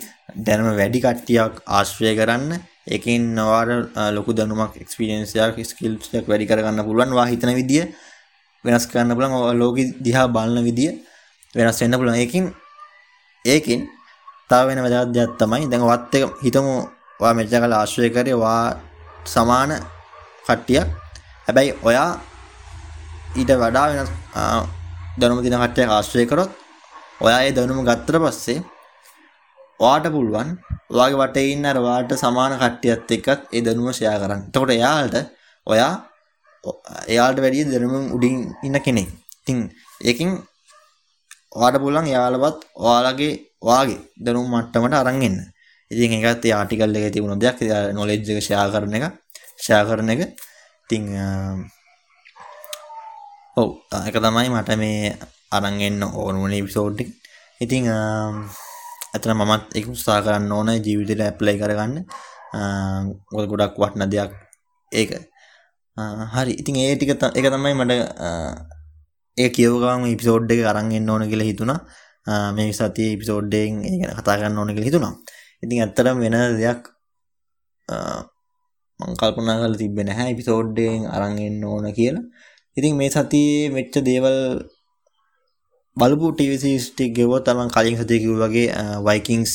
දැනුම 0.45 0.67
වැඩි 0.79 1.03
කට්ටියක් 1.05 1.53
ආශ්‍රය 1.69 2.13
කරන්න 2.19 2.51
ඒකෙන් 2.87 3.23
ඔයාට 3.39 3.97
ලොකු 4.15 4.31
දැනුමක් 4.33 4.73
එක්ස්පීරියන්ස් 4.83 5.33
එකක් 5.37 5.57
ස්කිල්ස් 5.63 6.09
එකක් 6.13 6.27
වැඩි 6.27 6.49
කරගන්න 6.49 6.85
පුළුවන්. 6.87 7.11
වා 7.11 7.27
හිතන 7.31 7.53
විදිය 7.53 7.83
වෙනස් 8.65 8.85
කරන්න 8.87 9.15
පුළුවන්. 9.15 9.33
ඔය 9.39 9.55
ලෝකෙ 9.55 9.83
දිහා 10.05 10.27
බලන 10.27 10.57
විදිය 10.67 10.91
වෙනස් 11.53 11.81
වෙන්න 11.81 11.97
පුළුවන්. 11.99 12.17
ඒකෙන් 12.17 12.45
ඒකෙන් 13.45 13.81
තව 14.51 14.67
වෙන 14.67 14.83
වැදගත් 14.85 15.13
දෙයක් 15.15 15.31
තමයි 15.39 15.69
දැන් 15.71 15.83
වත් 15.83 16.13
එක 16.17 16.23
හිතමු 16.43 16.73
ඔයා 17.19 17.37
මෙච්චර 17.37 17.61
කල් 17.61 17.73
ආශ්‍රය 17.73 18.09
කරේ 18.15 18.35
ඔයා 18.39 18.65
සමාන 19.25 19.71
කට්ටියක් 20.45 20.87
හැබැයි 21.45 21.71
ඔයා 21.83 22.09
ඊට 23.35 23.51
වඩා 23.55 23.85
වෙනස් 23.89 24.11
දැනුම 25.19 25.39
දින 25.45 25.55
කට්ටියක් 25.55 25.89
ආශ්‍රය 25.89 26.25
කරොත් 26.25 26.51
ඔයා 27.21 27.41
ඒ 27.45 27.51
දැනුම 27.51 27.81
ගත්තට 27.85 28.21
පස්සේ 28.23 28.59
ඔයාට 29.79 30.07
පුළුවන් 30.13 30.49
ඔයාගේ 30.91 31.19
වටේ 31.21 31.51
ඉන්න 31.53 31.65
අර 31.65 31.77
ඔයාට 31.79 32.13
සමාන 32.17 32.53
කට්ටියත් 32.55 33.11
එක්කත් 33.17 33.41
ඒ 33.51 33.61
දැනුම 33.61 33.89
ෂෙයා 33.91 34.17
කරන්න. 34.21 34.41
එතකොට 34.47 34.71
එයාට 34.71 35.15
ඔයා 35.67 35.93
එයාට 37.07 37.37
වැඩිය 37.43 37.65
දැනුම 37.65 38.07
උඩින් 38.15 38.37
ඉන්න 38.63 38.77
කෙනෙක්. 38.79 39.09
ඉතින් 39.41 39.59
ඒකෙන් 40.01 40.29
ඔයාට 41.51 41.81
පුළුවන් 41.83 42.07
එයාලවත් 42.07 42.59
ඔයාලගේ 42.77 43.33
ඔයාගේ 43.61 43.99
දැනුම් 44.17 44.47
මට්ටමට 44.49 44.95
අරන් 44.95 45.21
එන්න. 45.21 45.37
ඉතින් 45.91 46.11
ඒකත් 46.17 46.45
ඒ 46.45 46.53
ආටිකල් 46.53 46.97
එකේ 46.97 47.11
තිබුණ 47.11 47.39
දෙයක්. 47.39 47.59
නොලෙජ් 47.93 48.19
එක 48.23 48.39
ෂෙයා 48.39 48.67
කරන 48.69 48.95
එක 48.97 49.05
ෂෙයා 49.57 49.83
කරන 49.85 50.09
එක. 50.09 50.21
ඉතින් 50.83 51.03
ඔව් 53.57 53.69
ඒක 53.97 54.17
තමයි 54.17 54.49
මට 54.49 54.77
මේ 54.77 55.15
අරන් 55.51 55.81
එන්න 55.81 56.03
ඕන 56.03 56.35
වුණ 56.41 56.53
එපිසෝඩ් 56.53 57.01
එක. 57.03 57.09
ඉතින් 57.61 57.83
ඇතන 59.13 59.33
මමත් 59.35 59.75
එක 59.75 59.89
උත්සා 59.91 60.23
කරන්න 60.23 60.51
ඕන 60.51 60.69
ජීවිතයට 60.77 61.21
ඇප්ලයි 61.21 61.59
කරගන්න 61.59 61.97
ගොල් 63.31 63.47
ගොඩක් 63.51 63.75
වටන 63.75 64.11
දෙයක් 64.11 64.31
ඒක 64.91 65.11
හරි 66.33 66.53
ඉතින් 66.55 66.79
ඒ 66.79 66.95
ටික 66.95 67.11
එක 67.11 67.47
තමයි 67.47 67.75
මට 67.75 67.91
ඒ 69.37 69.49
කියවගම 69.49 70.03
ඉපිසෝඩ් 70.07 70.51
එක 70.51 70.61
අරන්ගෙන්න්න 70.65 71.09
ඕන 71.09 71.23
කියලා 71.29 71.49
හිතුණා. 71.51 71.79
මේ 72.55 72.71
සති 72.73 73.05
ඉපිසෝඩ්ඩෙන් 73.15 73.73
ඒ 73.81 73.95
ගැන 73.99 74.17
කතා 74.17 74.37
කරන්න 74.37 74.59
ඕන 74.59 74.73
කියලා 74.73 74.89
හිතුණා. 74.89 75.13
ඉතින් 75.63 75.83
ඇත්තරම් 75.83 76.17
වෙන 76.23 76.35
දෙයක් 76.57 76.81
මංකල්පනා 78.99 79.57
කල 79.61 79.75
තිබෙන 79.75 80.09
හැ 80.09 80.29
ඉපිසෝඩ්ඩෙන් 80.33 81.07
අරන්ගෙන්න්න 81.09 81.63
ඕන 81.65 81.87
කියලා. 81.93 82.25
ඉතින් 82.77 82.93
මේ 82.95 83.09
සතියේ 83.09 83.69
මෙච්ච 83.69 83.93
දේවල් 84.01 84.37
බලපු 85.97 86.27
ටීවිසිස්ටික් 86.31 87.11
ගෙවොත් 87.15 87.43
තමන් 87.45 87.69
කලින් 87.69 87.97
සතියකිව 87.97 88.33
වගේ 88.37 88.67
වයිකින්ස් 89.07 89.51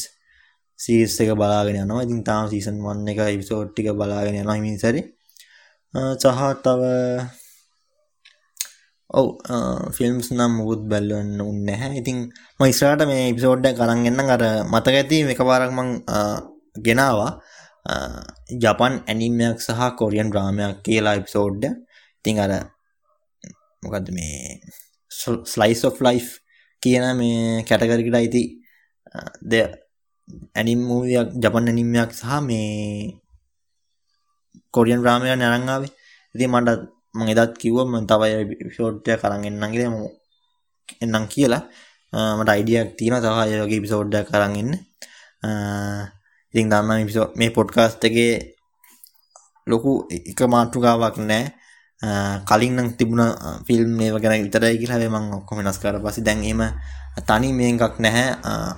සීස් 0.79 1.21
එක 1.21 1.31
බලාගෙන 1.35 1.81
යනවා. 1.83 2.05
ඉතින් 2.07 2.21
තාම 2.25 2.45
සීසන් 2.49 2.77
වන්න 2.85 3.09
එක 3.09 3.19
එපිසෝඩ් 3.27 3.69
ටික 3.71 3.89
බලාගෙන 3.95 4.37
යනවා 4.37 4.59
හිමින් 4.59 4.79
සැරේ. 4.79 5.05
සහ 6.15 6.43
තව 6.65 6.83
ඔව් 9.17 9.27
ෆිල්ම්ස් 9.97 10.29
නම් 10.31 10.53
මුකුත් 10.59 10.83
බැල්ලන්න 10.91 11.41
උන්න 11.41 11.61
නැහැ. 11.65 11.93
ඉතින් 12.01 12.19
මයිස්රාට 12.61 13.05
මේ 13.11 13.31
ඉපිසෝඩ්ඩ 13.33 13.77
කරන්ගන්න 13.79 14.33
අර 14.35 14.45
මතක 14.65 14.95
ඇති 14.95 15.19
එක 15.27 15.43
පාරක් 15.43 15.73
මං 15.73 15.91
ගෙනවා 16.87 17.31
ජපන් 18.57 18.95
ඇනිමයක් 19.05 19.59
සහ 19.59 19.83
කොරියන් 19.99 20.33
්‍රාමයක් 20.33 20.83
කියලා 20.85 21.19
එපිසෝඩ්ඩ 21.21 21.65
ඉතිං 22.19 22.39
අර 22.39 22.53
මොකද 23.83 24.11
මේ 24.11 24.61
ස්ලයිස් 25.47 25.85
of 25.85 26.01
ලයිෆ් 26.01 26.29
කියන 26.83 27.05
මේ 27.17 27.65
කැටකරකට 27.69 28.19
අයිති 28.21 28.43
දෙ 29.43 29.61
ඇනිම් 30.55 30.81
මූයක් 30.83 31.29
ජපන් 31.37 31.71
ඇනිම්යක් 31.71 32.11
සහ 32.13 32.43
මේ 32.43 33.17
කොරියන් 34.75 35.01
රාමය 35.01 35.33
නැරංගාවේ 35.35 35.93
ඉති 36.35 36.47
මට 36.47 36.96
මං 37.17 37.33
එදත් 37.35 37.55
කිව්වම 37.63 37.93
තවයි 38.05 38.33
ෂෝට්ය 38.71 39.13
කරන්න 39.21 39.45
එන්නගේ 39.51 39.89
එන්නම් 41.03 41.25
කියලා 41.29 41.63
මට 42.39 42.49
අයිඩියක් 42.49 42.91
තියෙන 42.99 43.23
තහයගේ 43.23 43.83
පිසෝඩ්ඩ 43.85 44.27
කරන්න 44.29 44.71
ඉතින් 46.55 46.71
දන්න 46.71 47.07
පිසෝ 47.07 47.27
මේ 47.37 47.51
පොඩ්කාස්ටගේ 47.51 48.35
ලොකු 49.67 50.07
එක 50.11 50.41
මාතෘකාවක් 50.47 51.17
නෑ. 51.21 51.45
කලින්නම් 52.47 52.95
තිබුණ 52.99 53.23
ෆිල්ම් 53.67 53.99
ඒව 54.01 54.17
ගැන 54.23 54.45
විතරයි 54.45 54.79
කියලා. 54.79 55.11
මං 55.11 55.25
ඔක්කොම 55.39 55.59
වෙනස් 55.59 55.79
කර 55.79 55.99
පස්සේ 55.99 56.25
දැන් 56.25 56.41
එහෙම 56.41 56.63
තනි 57.27 57.49
මේකක් 57.53 57.99
නැහැ. 57.99 58.27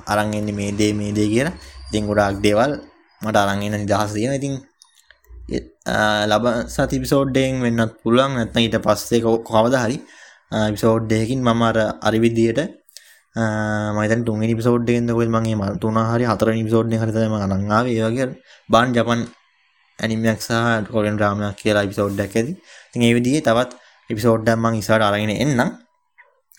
අරන් 0.06 0.32
එන්නේ 0.32 0.54
මේ 0.54 0.72
දේ 0.72 0.92
මේ 0.92 1.12
දේ 1.12 1.28
කියලා. 1.28 1.54
ඉතින් 1.88 2.08
ගොඩාක් 2.08 2.40
දේවල් 2.44 2.72
මට 3.22 3.36
අරන් 3.36 3.62
එන්න 3.62 3.76
නිදහස 3.76 4.12
තියෙනවා. 4.14 4.40
ඉතින් 4.40 4.54
ලබ 5.48 6.44
සති 6.68 6.96
එපිසෝඩ්ඩයෙන් 6.96 7.62
වෙන්නත් 7.62 7.92
පුළුවන් 8.02 8.34
නැත්නම් 8.34 8.64
ඊට 8.64 8.76
පස්සේ 8.80 9.20
කවදා 9.46 9.84
හරි 9.84 9.98
එපිසෝඩ් 10.62 11.12
එකකින් 11.12 11.40
මම 11.42 11.62
අර 11.62 11.78
අර 12.00 12.14
විදියට 12.16 12.60
මම 13.36 13.98
හිතන්නේ 13.98 14.24
තුන්වෙනි 14.24 14.52
එපිසෝඩ් 14.52 14.88
එකෙන්ද 14.88 15.10
කොහෙද 15.10 15.30
මම 15.30 15.48
මේ 15.54 15.78
තුන 15.78 15.98
හරි 16.04 16.24
හතරවෙනි 16.24 16.60
එපිසෝඩ් 16.60 16.92
එක 16.92 17.00
හරි 17.00 17.12
තමයි 17.12 17.28
මම 17.28 17.36
අරන් 17.38 17.64
ආවේ 17.70 17.96
ඒ 17.96 18.06
වගේ 18.06 18.28
බාන් 18.68 18.88
ජපන් 18.92 19.20
ඇනිමයක් 19.98 20.40
සහ 20.40 20.52
කොරියන් 20.88 21.16
ඩ්‍රාමාවක් 21.16 21.56
කියලා 21.56 21.84
එපිසෝඩ් 21.84 22.18
එකක් 22.18 22.34
ඇති. 22.34 22.52
ඉතින් 22.88 23.02
ඒ 23.02 23.14
විදිහේ 23.14 23.42
තවත් 23.42 23.70
එපිසෝඩ් 24.10 24.44
එකක් 24.44 24.58
මම 24.58 24.74
ඉස්සරහට 24.74 25.08
අරගෙන 25.08 25.32
එන්නම්. 25.36 25.70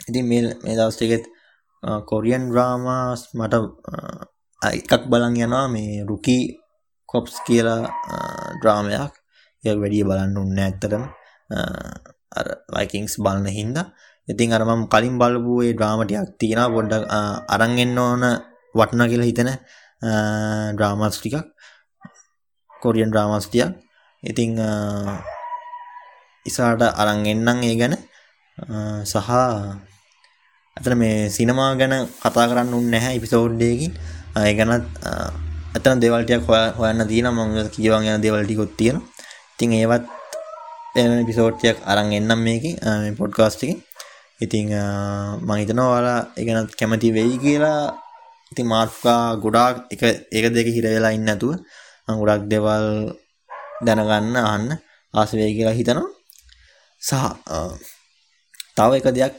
ඉතින් 0.01 0.25
මේ 0.25 0.41
මේ 0.63 0.75
දවස් 0.75 0.95
ටිකෙත් 0.97 1.25
කොරියන් 2.05 2.43
ඩ්‍රාමාස් 2.49 3.21
මට 3.33 3.53
එකක් 4.61 5.03
බලන් 5.11 5.35
යනවා 5.37 5.67
මේ 5.67 6.03
රුකී 6.03 6.43
කොප්ස් 7.09 7.35
කියලා 7.47 7.81
ඩ්‍රාමයක්. 8.59 9.13
ඒ 9.63 9.75
වැඩිය 9.75 10.03
බලන්න 10.09 10.37
උන්න 10.37 10.59
ඇත්තටම. 10.59 11.03
වයිකින්ස් 12.75 13.13
බලන 13.17 13.47
හින්දා. 13.49 13.91
ඉතින් 14.27 14.53
අරමම් 14.53 14.81
කලින් 14.87 15.15
බලපු 15.21 15.53
ඒ 15.65 15.73
ඩ්‍රාමටයක් 15.73 16.37
තියෙන 16.39 16.61
පොඩ්ඩක් 16.75 17.03
අරංගෙන්න්න 17.47 17.97
ඕන 17.97 18.23
වටන 18.75 19.09
කියලා 19.11 19.29
හිතන 19.29 19.51
ඩ්‍රාමස් 20.75 21.17
ටිකක්. 21.17 21.45
කොරියන් 22.71 23.11
ඩ්‍රාමස්ටියක් 23.11 23.71
ඉතිං 24.23 24.51
ඉසාට 26.45 26.81
අරං 26.93 27.25
එන්නම් 27.25 27.63
ඒ 27.63 27.75
ගැන. 27.75 27.95
සහ 29.03 29.15
ඇතන 30.77 30.95
මේ 30.95 31.29
සිනමා 31.29 31.75
ගැන 31.75 32.07
කතා 32.15 32.49
කරන්න 32.49 32.73
උන්න 32.73 32.91
නැහැ 32.91 33.17
ඉපිසෝඩ්ඩයකින් 33.17 33.93
ඒ 34.37 34.51
ගැනත් 34.57 34.87
ඇතන 35.75 36.01
දෙවල්ටයක් 36.01 36.41
හොය 36.47 36.63
හොයන්න 36.77 37.07
තියෙන 37.11 37.29
මං 37.31 37.49
කියවන් 37.75 38.07
යන 38.07 38.23
දෙවල්ටිකොත් 38.23 38.71
තියෙන 38.77 38.97
ඉතින් 39.53 39.71
ඒවත් 39.75 40.05
එන 40.95 41.11
පිසෝට්යක් 41.27 41.77
අරන් 41.85 42.11
එන්නම් 42.11 42.41
මේක 42.41 42.65
පොඩ්කාස්ටික 43.17 43.77
ඉතිං 44.39 44.71
මහිතනවා 45.41 45.89
වාලා 45.93 46.19
එකනත් 46.39 46.71
කැමති 46.79 47.09
වෙයි 47.11 47.35
කියලා. 47.37 47.93
ඉති 48.51 48.63
මාර්කා 48.63 49.35
ගොඩාක් 49.35 49.75
එක 49.93 50.01
ඒක 50.31 50.45
දෙක 50.55 50.67
හිරවෙලා 50.75 51.13
ඉන්න 51.13 51.29
ඇතුව 51.29 51.53
ගොඩක් 52.19 52.43
දෙවල් 52.51 52.85
දැනගන්න 53.85 54.35
අහන්න 54.41 54.71
ආසවේ 55.13 55.51
කියලා 55.55 55.77
හිතනවා. 55.79 56.09
සහ 57.01 57.13
තව 58.77 58.91
එක 58.99 59.07
දෙයක් 59.17 59.35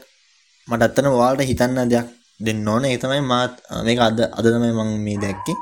මට 0.67 0.81
අත්තන 0.87 1.07
වාල්ට 1.11 1.49
හිතන්න 1.49 1.89
දෙයක් 1.91 2.07
දෙන්න 2.39 2.67
ඕන. 2.67 2.83
ඒ 2.85 2.97
තමයි 2.97 3.21
මාත් 3.31 3.53
මේක 3.85 3.99
අද 3.99 4.17
අද 4.37 4.45
තමයි 4.45 4.71
මං 4.77 4.89
මේ 5.05 5.21
දැක්කේ. 5.23 5.57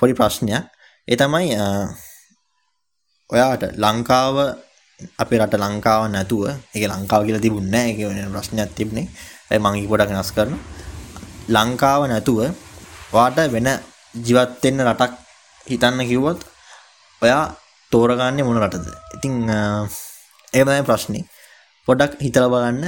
පොඩි 0.00 0.14
ප්‍රශ්නයක්. 0.20 0.64
ඒ 1.08 1.16
තමයි 1.20 1.56
ඔයාට 3.30 3.62
ලංකාව 3.84 4.36
අපේ 5.22 5.38
රට 5.42 5.54
ලංකාව 5.64 6.02
නැතුව 6.14 6.44
එක 6.74 6.82
ලංකාව 6.92 7.22
කියලා 7.26 7.44
තිබුණ 7.46 7.74
එක 7.74 7.98
ප්‍රශ්නයක් 8.34 8.70
තිබුණේ. 8.78 9.06
ඇයි 9.50 9.62
මංගි 9.64 9.88
පොඩක් 9.92 10.10
වෙනස් 10.12 10.30
කරන 10.36 10.54
ලංකාව 11.54 12.00
නැතුව 12.12 12.40
වාට 13.14 13.38
වෙන 13.54 13.68
ජීවත්වෙන්න 14.26 14.84
රටක් 14.88 15.12
හිතන්න 15.70 16.00
කිව්වොත් 16.10 16.40
ඔයා 17.22 17.44
තෝරගන්නේ 17.92 18.46
මොන 18.46 18.60
රටද? 18.64 18.86
ඉතිං 19.16 19.34
ඒමයි 20.58 20.82
ප්‍රශ්නය 20.88 21.20
පොඩක් 21.88 22.20
හිතල 22.24 22.46
බලන්න. 22.52 22.84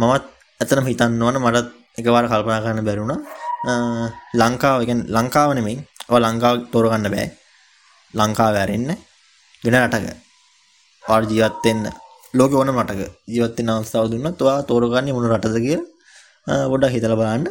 මමත් 0.00 0.24
ඇතනම් 0.60 0.86
හිතන්න 0.90 1.22
ඕන. 1.22 1.36
මටත් 1.44 1.68
එකවාර 2.00 2.26
කල්පනා 2.30 2.62
කරන්න 2.64 2.86
බැරුණ 2.88 3.14
ලංකාව 4.40 4.78
ලංකාව 5.16 5.50
නෙමෙයි. 5.58 5.78
ඔය 6.08 6.20
ලංකාව 6.24 6.56
තෝරගන්න 6.72 7.06
බෑ. 7.14 7.26
ලංකාව 8.14 8.54
ඇරෙන්න 8.60 8.90
වෙන 9.62 9.76
රටක. 9.82 10.06
වාට 11.04 11.30
ජීවත් 11.32 11.64
වෙන්න 11.64 11.84
ලෝකෙ 12.38 12.54
ඕන 12.60 12.70
රටක. 12.76 13.00
ජීවත් 13.32 13.56
වෙන්න 13.58 13.74
අවස්ථාව 13.74 14.06
දුන්නත් 14.12 14.42
ඔයා 14.42 14.66
තෝරගන්නේ 14.70 15.14
මොන 15.16 15.28
රටද 15.32 15.56
කියලා 15.66 16.68
පොඩ්ඩක් 16.70 16.94
හිතලා 16.96 17.20
බලන්න. 17.20 17.44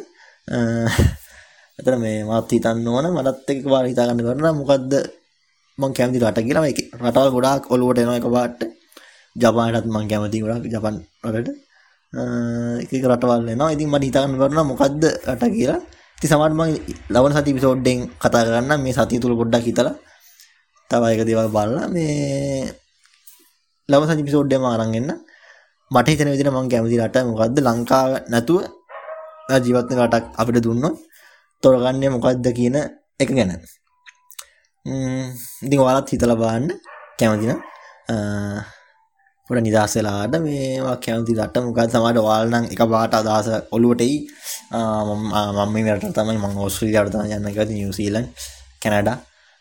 එතන 1.80 1.96
මේ 2.04 2.26
මාත් 2.30 2.50
හිතන්න 2.56 2.88
ඕන 2.88 3.06
මටත් 3.16 3.48
එක 3.52 3.60
පාර 3.74 3.86
හිතා 3.92 4.08
ගන්න 4.10 4.26
කරන 4.28 4.60
මොකද්ද? 4.62 4.94
මං 5.78 5.92
කැමති 5.98 6.20
රට 6.24 6.40
කියලා 6.48 6.66
මේක. 6.66 6.80
රටවල් 7.04 7.30
ගොඩාක් 7.36 7.64
ඔලුවට 7.74 8.02
එනවා 8.02 8.18
එකපාරට 8.22 8.62
ජපානටත් 9.36 9.88
මං 9.94 10.06
කැමති 10.12 10.42
ගොඩාක් 10.44 10.66
ජපන් 10.74 10.98
රටට 11.34 11.50
එක 12.94 13.04
රටවල් 13.12 13.52
එනවා. 13.54 13.70
ඉතින් 13.76 13.88
මට 13.94 14.04
හිතා 14.10 14.24
ගන්න 14.26 14.40
කරන 14.42 14.60
මොකද්ද 14.72 15.04
රට 15.34 15.54
කියලා 15.58 15.80
ඉතින් 16.18 16.30
සමහරවිට 16.30 16.58
මම 16.58 17.14
ලබන 17.14 17.34
සති 17.36 17.52
එපිසෝඩ්ඩෙන් 17.54 17.98
කතා 18.22 18.44
කරන්න 18.46 18.82
මේ 18.84 18.94
සතිය 18.98 19.20
තුල 19.22 19.38
පොඩ්ඩක් 19.40 19.66
හිතලා. 19.70 19.96
තව 20.90 21.02
එක 21.14 21.22
දේවල් 21.30 21.50
බලලා 21.56 21.86
මේ 21.94 22.74
ලබන 23.90 24.08
සති 24.10 24.24
එපිසෝඩ්ඩේම 24.26 24.66
අරන් 24.66 24.96
එන්න. 25.00 25.12
මට 25.92 26.08
හිතෙන 26.10 26.32
විදිහට 26.34 26.54
මම 26.54 26.70
කැමති 26.72 26.98
රට 26.98 27.18
මොකද්ද? 27.30 27.58
ලංකාව 27.68 28.10
නැතුව 28.32 28.66
ජීවත් 29.66 29.88
වෙන 29.90 30.00
රටක් 30.06 30.26
අපිට 30.42 30.64
දුන්නොත් 30.66 30.96
තොරගන්නේ 31.64 32.10
මොකද්ද 32.16 32.46
කියන 32.58 32.76
එක 33.22 33.30
ගැන. 33.38 33.52
ඉතින් 35.66 35.80
ඔයාලත් 35.86 36.10
හිතලා 36.14 36.40
බලන්න. 36.42 36.74
කැමති 37.20 37.46
නම් 37.50 37.62
පොඩ 39.50 39.64
නිදහස් 39.64 39.94
වෙලාට 39.98 40.36
මේවා 40.44 40.98
කැමති 41.00 41.38
රට 41.38 41.64
මොකද 41.66 41.80
සමහරට 41.88 42.20
ඔයාලා 42.22 42.52
නම් 42.52 42.66
එක 42.74 42.82
පාට 42.92 43.14
අදහස 43.16 43.48
ඔලුවට 43.72 44.02
එයි. 44.02 44.18
මම 44.72 45.72
මේ 45.74 45.94
රට 45.96 46.12
තමයි 46.16 46.38
මම 46.38 46.58
ඕස්ට්‍රේලියාවට 46.58 47.16
තමයි 47.16 47.38
යන්න 47.38 47.56
කැමති 47.56 47.76
නිව්සීලන්ඩ් 47.76 48.28
කැනඩා 48.82 49.18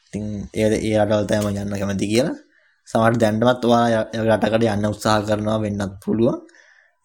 ඉතින් 0.06 0.24
ඒ 0.54 0.66
ඒ 0.80 0.96
රටවල් 0.98 1.26
තමයි 1.26 1.42
මම 1.44 1.62
යන්න 1.62 1.78
කැමති 1.80 2.06
කියලා. 2.06 2.34
සමහරට 2.88 3.20
දැන්නමත් 3.20 3.64
ඔයාලා 3.66 4.36
රටකට 4.38 4.66
යන්න 4.66 4.90
උත්සාහ 4.90 5.20
කරනවා 5.22 5.60
වෙන්නත් 5.60 5.94
පුළුවන්. 6.04 6.42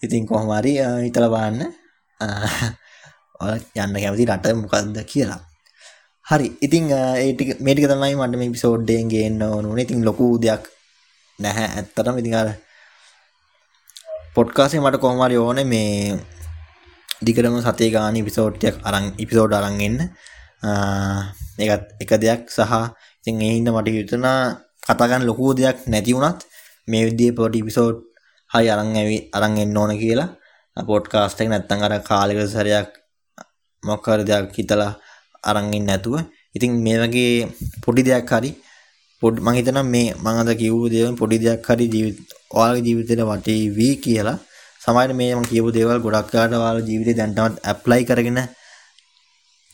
ඉතින් 0.01 0.25
කොහොම 0.25 0.49
හරි 0.51 0.73
හිතලා 1.05 1.29
බලන්න. 1.29 1.61
ඔයාලා 3.41 3.85
යන්න 3.85 4.01
කැමති 4.03 4.29
රට 4.29 4.55
මොකද්ද 4.57 4.97
කියලා. 5.05 5.39
හරි. 6.25 6.47
ඉතින් 6.61 6.89
ඒටික 6.91 7.49
මේටික 7.59 7.87
තමයි 7.87 8.15
මට 8.15 8.37
මේ 8.37 8.53
පිසෝඩ්ඩයෙන් 8.55 9.07
ගේන්න 9.09 9.41
ඕනුනේ 9.43 9.85
ඉතින් 9.85 10.05
ලොකු 10.05 10.27
දෙයක් 10.39 10.63
නැහැ 11.39 11.67
ඇත්තටම. 11.77 12.17
ඉතින් 12.17 12.35
අර 12.35 12.49
පොඩ්කාසේ 14.35 14.79
මට 14.79 14.97
කොහමරි 14.97 15.37
ඕන 15.37 15.59
මේ 15.65 16.17
දිගටම 17.21 17.57
සතේ 17.61 17.89
ගාන 17.89 18.17
පිසෝට්ටයක් 18.21 18.75
අරං 18.83 19.05
ඉපිසෝඩ් 19.17 19.53
අරන්ගන්න 19.53 19.97
ඒත් 21.59 21.83
එක 21.99 22.11
දෙයක් 22.17 22.43
සහ 22.49 22.73
ඉතින් 23.19 23.41
එහින්ද 23.41 23.67
මට 23.69 23.87
යුතුනා 23.91 24.39
කතාගන්න 24.85 25.23
ලොකූ 25.23 25.51
දෙයක් 25.53 25.77
නැති 25.87 26.15
වුණත් 26.15 26.39
මේ 26.87 27.03
විදිිය 27.07 27.31
පොටි 27.33 27.61
පිසෝඩ් 27.61 27.97
හයි 28.51 28.67
අරං 28.69 28.89
ඇවි 28.95 29.17
අරං 29.33 29.53
එන්න 29.57 29.77
ඕන 29.77 29.93
කියලා. 29.95 30.29
පොඩ්කාස්ටක් 30.77 31.47
නැත්තන් 31.47 31.83
අර 31.83 31.93
කාලෙක 32.01 32.39
සරයක් 32.47 32.89
මොක්කර 33.83 34.19
දෙයක් 34.23 34.51
හිතලා 34.53 34.91
අරංගින් 35.43 35.85
නැතුව. 35.85 36.15
ඉතින් 36.55 36.71
මේ 36.79 36.97
වගේ 37.01 37.33
පොඩි 37.83 38.01
දෙයක් 38.03 38.31
හරි 38.31 38.51
පොඩ් 39.21 39.35
මහිතනම් 39.39 39.87
මේ 39.87 40.09
මඟද 40.15 40.51
කිවූ 40.61 40.85
දේව 40.93 41.07
පොඩි 41.19 41.37
දෙයක් 41.43 41.67
හරි 41.67 41.85
ජීවිත 41.93 42.17
ඔයාගේ 42.51 42.85
ජීවිතයට 42.87 43.21
වටේ 43.23 43.61
වී 43.77 43.95
කියලා 44.03 44.37
සමහරට 44.81 45.17
මේ 45.19 45.35
මම 45.35 45.45
කියපු 45.45 45.69
දේවල් 45.71 45.99
ගොඩක් 46.05 46.31
කාට 46.33 46.51
ඔයාලා 46.53 46.87
ජීවිතේ 46.89 47.17
දැන්ටමත් 47.19 47.55
ඇප්ලයි 47.63 48.03
කරගෙන 48.09 48.39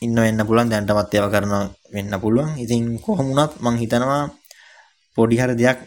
ඉන්න 0.02 0.16
වෙන්න 0.16 0.46
පුළුවන් 0.48 0.70
දැන්ටමත් 0.72 1.14
ඒවා 1.14 1.32
කරනවා 1.34 1.64
වෙන්න 1.94 2.12
පුළුවන් 2.24 2.50
ඉතින් 2.64 2.82
කොහොම 3.04 3.26
වුණත් 3.30 3.52
මං 3.64 3.76
හිතනවා 3.82 4.22
පොඩි 5.16 5.36
හරි 5.36 5.54
දෙයක් 5.58 5.78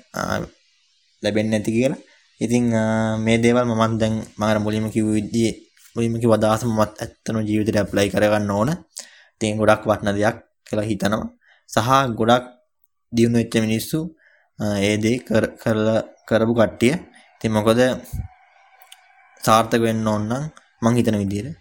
ලැබෙන්නේ 1.24 1.60
නැති 1.60 1.72
කියලා. 1.72 2.00
ඉතින් 2.42 2.64
මේ 3.24 3.38
දේවල් 3.44 3.66
මමත් 3.66 3.94
දැන් 4.02 4.14
මම 4.38 4.64
මුලින්ම 4.66 4.86
කිව්ව 4.90 5.10
විදිහේ 5.16 5.54
මුලින්ම 5.96 6.16
කිව්ව 6.22 6.34
අදහස 6.36 6.64
මමත් 6.66 6.92
ඇත්තම 7.04 7.38
ජීවිතේට 7.48 7.80
ඇප්ලයි 7.82 8.10
කරගන්න 8.14 8.52
ඕන. 8.52 8.70
ඉතින් 9.36 9.60
ගොඩක් 9.60 9.86
වටින 9.86 10.10
දෙයක් 10.18 10.38
කියලා 10.68 10.88
හිතනවා. 10.90 11.26
සහ 11.70 11.90
ගොඩක් 12.20 12.46
දියුණු 13.12 13.38
වෙච්ච 13.42 13.56
මිනිස්සු 13.66 14.00
ඒ 14.86 14.96
දේ 15.04 15.18
කරලා 15.62 16.00
කරපු 16.28 16.54
කට්ටිය. 16.60 16.94
ඉතින් 17.36 17.52
මොකද 17.58 17.80
සාර්ථක 19.42 19.82
වෙන්න 19.88 20.08
ඕන 20.08 20.24
නම් 20.30 20.44
මං 20.84 20.94
හිතන 20.98 21.18
විදිහට 21.22 21.56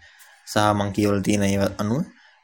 සහ 0.47 0.57
මං 0.77 0.89
කියවලා 0.95 1.25
තියෙන 1.27 1.43
ඒවා 1.49 1.71
අනුව 1.81 2.01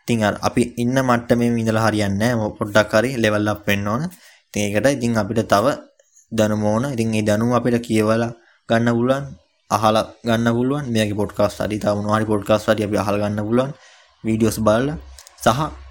ඉතින් 0.07 0.23
අර 0.23 0.35
අපි 0.39 0.63
ඉන්න 0.79 0.95
මට්ටමේ 0.99 1.51
ඉඳලා 1.61 1.83
හරියන්නේ 1.87 2.31
නැහැ. 2.31 2.55
පොඩ්ඩක් 2.57 2.93
හරි 2.95 3.09
ලෙවල් 3.23 3.47
අප් 3.51 3.67
වෙන්න 3.67 3.87
ඕන. 3.87 4.03
ඉතින් 4.47 4.61
ඒකට 4.65 4.87
ඉතින් 4.97 5.19
අපිට 5.21 5.41
තව 5.51 5.65
දැනුම 6.31 6.63
ඕන. 6.63 6.83
ඉතින් 6.95 7.11
ඒ 7.19 7.23
දැනුම 7.29 7.51
අපිට 7.57 7.75
කියවලා 7.87 8.31
ගන්න 8.69 8.95
පුළුවන්. 8.97 9.25
අහලා 9.71 10.05
ගන්න 10.27 10.47
පුළුවන්. 10.57 10.85
මෙයාගේ 10.93 11.19
පොඩ්කාස්ට් 11.21 11.59
හරි 11.63 11.77
තව 11.83 11.91
මොනවා 11.97 12.17
හරි 12.17 12.27
පොඩ්කාස්ට් 12.31 12.71
හරි 12.71 12.87
අපි 12.87 12.97
අහලා 13.03 13.19
ගන්න 13.23 13.43
පුළුවන්. 13.47 13.71
වීඩියෝස් 14.23 14.59
බලලා 14.67 14.95
සහ 15.43 15.87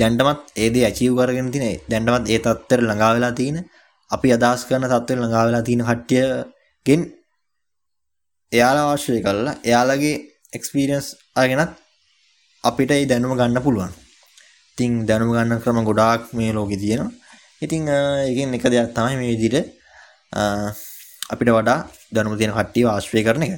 දැන්ටමත් 0.00 0.40
ඒ 0.56 0.68
දේ 0.70 0.86
අචීව් 0.90 1.12
කරගෙන 1.18 1.50
තියෙන 1.52 1.80
දැන්ටමත් 1.90 2.26
ඒ 2.28 2.38
තත්ත්වයට 2.38 2.82
ළඟා 2.82 3.12
වෙලා 3.14 3.32
තියෙන 3.32 3.58
අපි 4.10 4.28
අදහස් 4.36 4.62
කරන 4.68 4.84
තත්ත්වයට 4.84 5.20
ළඟා 5.20 5.44
වෙලා 5.46 5.62
තියෙන 5.62 5.84
කට්ටියගෙන් 5.84 7.02
එයාලා 8.52 8.86
ආශ්‍රය 8.90 9.20
කරලා 9.20 9.54
එයාලගේ 9.64 10.16
එක්ස්පීරියන්ස් 10.52 11.08
අරගෙනත් 11.36 11.72
අපිට 12.64 12.90
ඒ 12.90 13.06
දැනුම 13.06 13.32
ගන්න 13.34 13.62
පුළුවන්. 13.62 13.92
ඉතින් 14.70 14.92
දැනුම 15.06 15.30
ගන්න 15.32 15.62
ක්‍රම 15.62 15.80
ගොඩාක් 15.84 16.22
මේ 16.32 16.52
ලෝකේ 16.52 16.78
තියෙනවා. 16.78 17.12
ඉතින් 17.62 17.82
ඒකෙන් 17.88 18.54
එක 18.54 18.64
දෙයක් 18.64 18.94
තමයි 18.94 19.16
මේ 19.16 19.30
විදිහට 19.32 19.66
අපිට 21.30 21.50
වඩා 21.50 21.78
දැනුම 22.12 22.38
තියෙන 22.38 22.52
කට්ටිය 22.52 22.86
ආශ්‍රය 22.86 23.22
කරන 23.24 23.42
එක. 23.42 23.54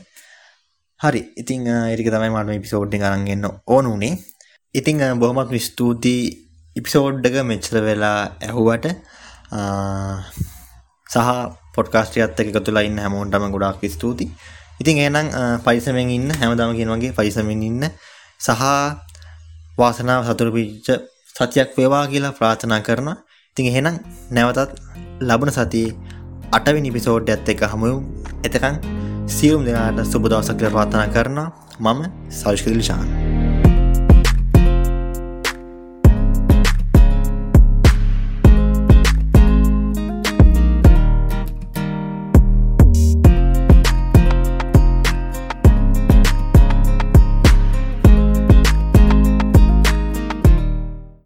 හරි. 1.00 1.22
ඉතින් 1.36 1.66
ඒක 1.66 2.00
තමයි 2.06 2.30
මට 2.30 2.46
මේ 2.46 2.58
එපිසෝඩ් 2.58 2.94
එක 2.96 3.02
අරන් 3.02 3.26
එන්න 3.26 3.46
ඕන 3.66 3.86
උනේ. 3.86 4.14
ඉතින් 4.74 5.02
බොහොමත් 5.18 5.50
ස්තුතියි 5.60 6.36
එපිසෝඩ් 6.76 7.26
එක 7.26 7.36
මෙච්චර 7.44 7.74
වෙලා 7.80 8.18
ඇහුවට 8.40 8.86
සහ 11.06 11.28
පොඩ්කාස්ට් 11.74 12.18
එකත් 12.18 12.40
එක්ක 12.40 12.50
එකතු 12.50 12.70
වෙලා 12.70 12.84
ඉන්න 12.84 12.98
හැමෝටම 12.98 13.50
ගොඩාක් 13.50 13.82
ස්තුතියි. 13.88 14.30
ඉතින් 14.80 14.96
එහෙනම් 14.98 15.26
පරිස්සමෙන් 15.64 16.10
ඉන්න 16.10 16.30
හැමදාම 16.32 16.76
කියන 16.76 16.90
වගේ 16.90 17.12
පරිස්සමෙන් 17.12 17.62
ඉන්න 17.62 17.82
සහ 18.40 18.62
වාසනාව 19.78 20.22
සතුරු 20.24 20.50
පිච්ච 20.52 20.88
සතියක් 21.34 21.74
වේවා 21.76 22.04
කියලා 22.06 22.32
ප්‍රාර්ථනා 22.32 22.80
කරනවා. 22.80 23.16
ඉතින් 23.50 23.66
එහෙනම් 23.66 23.96
නැවතත් 24.30 24.70
ලබන 25.20 25.50
සතියේ 25.50 25.96
අටවෙනි 26.52 26.88
එපිසෝඩ් 26.88 27.28
එකත් 27.28 27.48
එක්ක 27.48 27.66
හමු 27.72 27.90
එතකන් 28.46 28.78
සියලුම 29.28 29.66
දෙනාට 29.66 30.00
සුබ 30.06 30.22
දවසක් 30.24 30.56
කියලා 30.56 30.74
ප්‍රාර්ථනා 30.76 31.08
කරනවා. 31.08 31.48
මම 31.80 32.00
සල්ෂ්කදිල් 32.30 32.82
ශාන් 32.82 33.29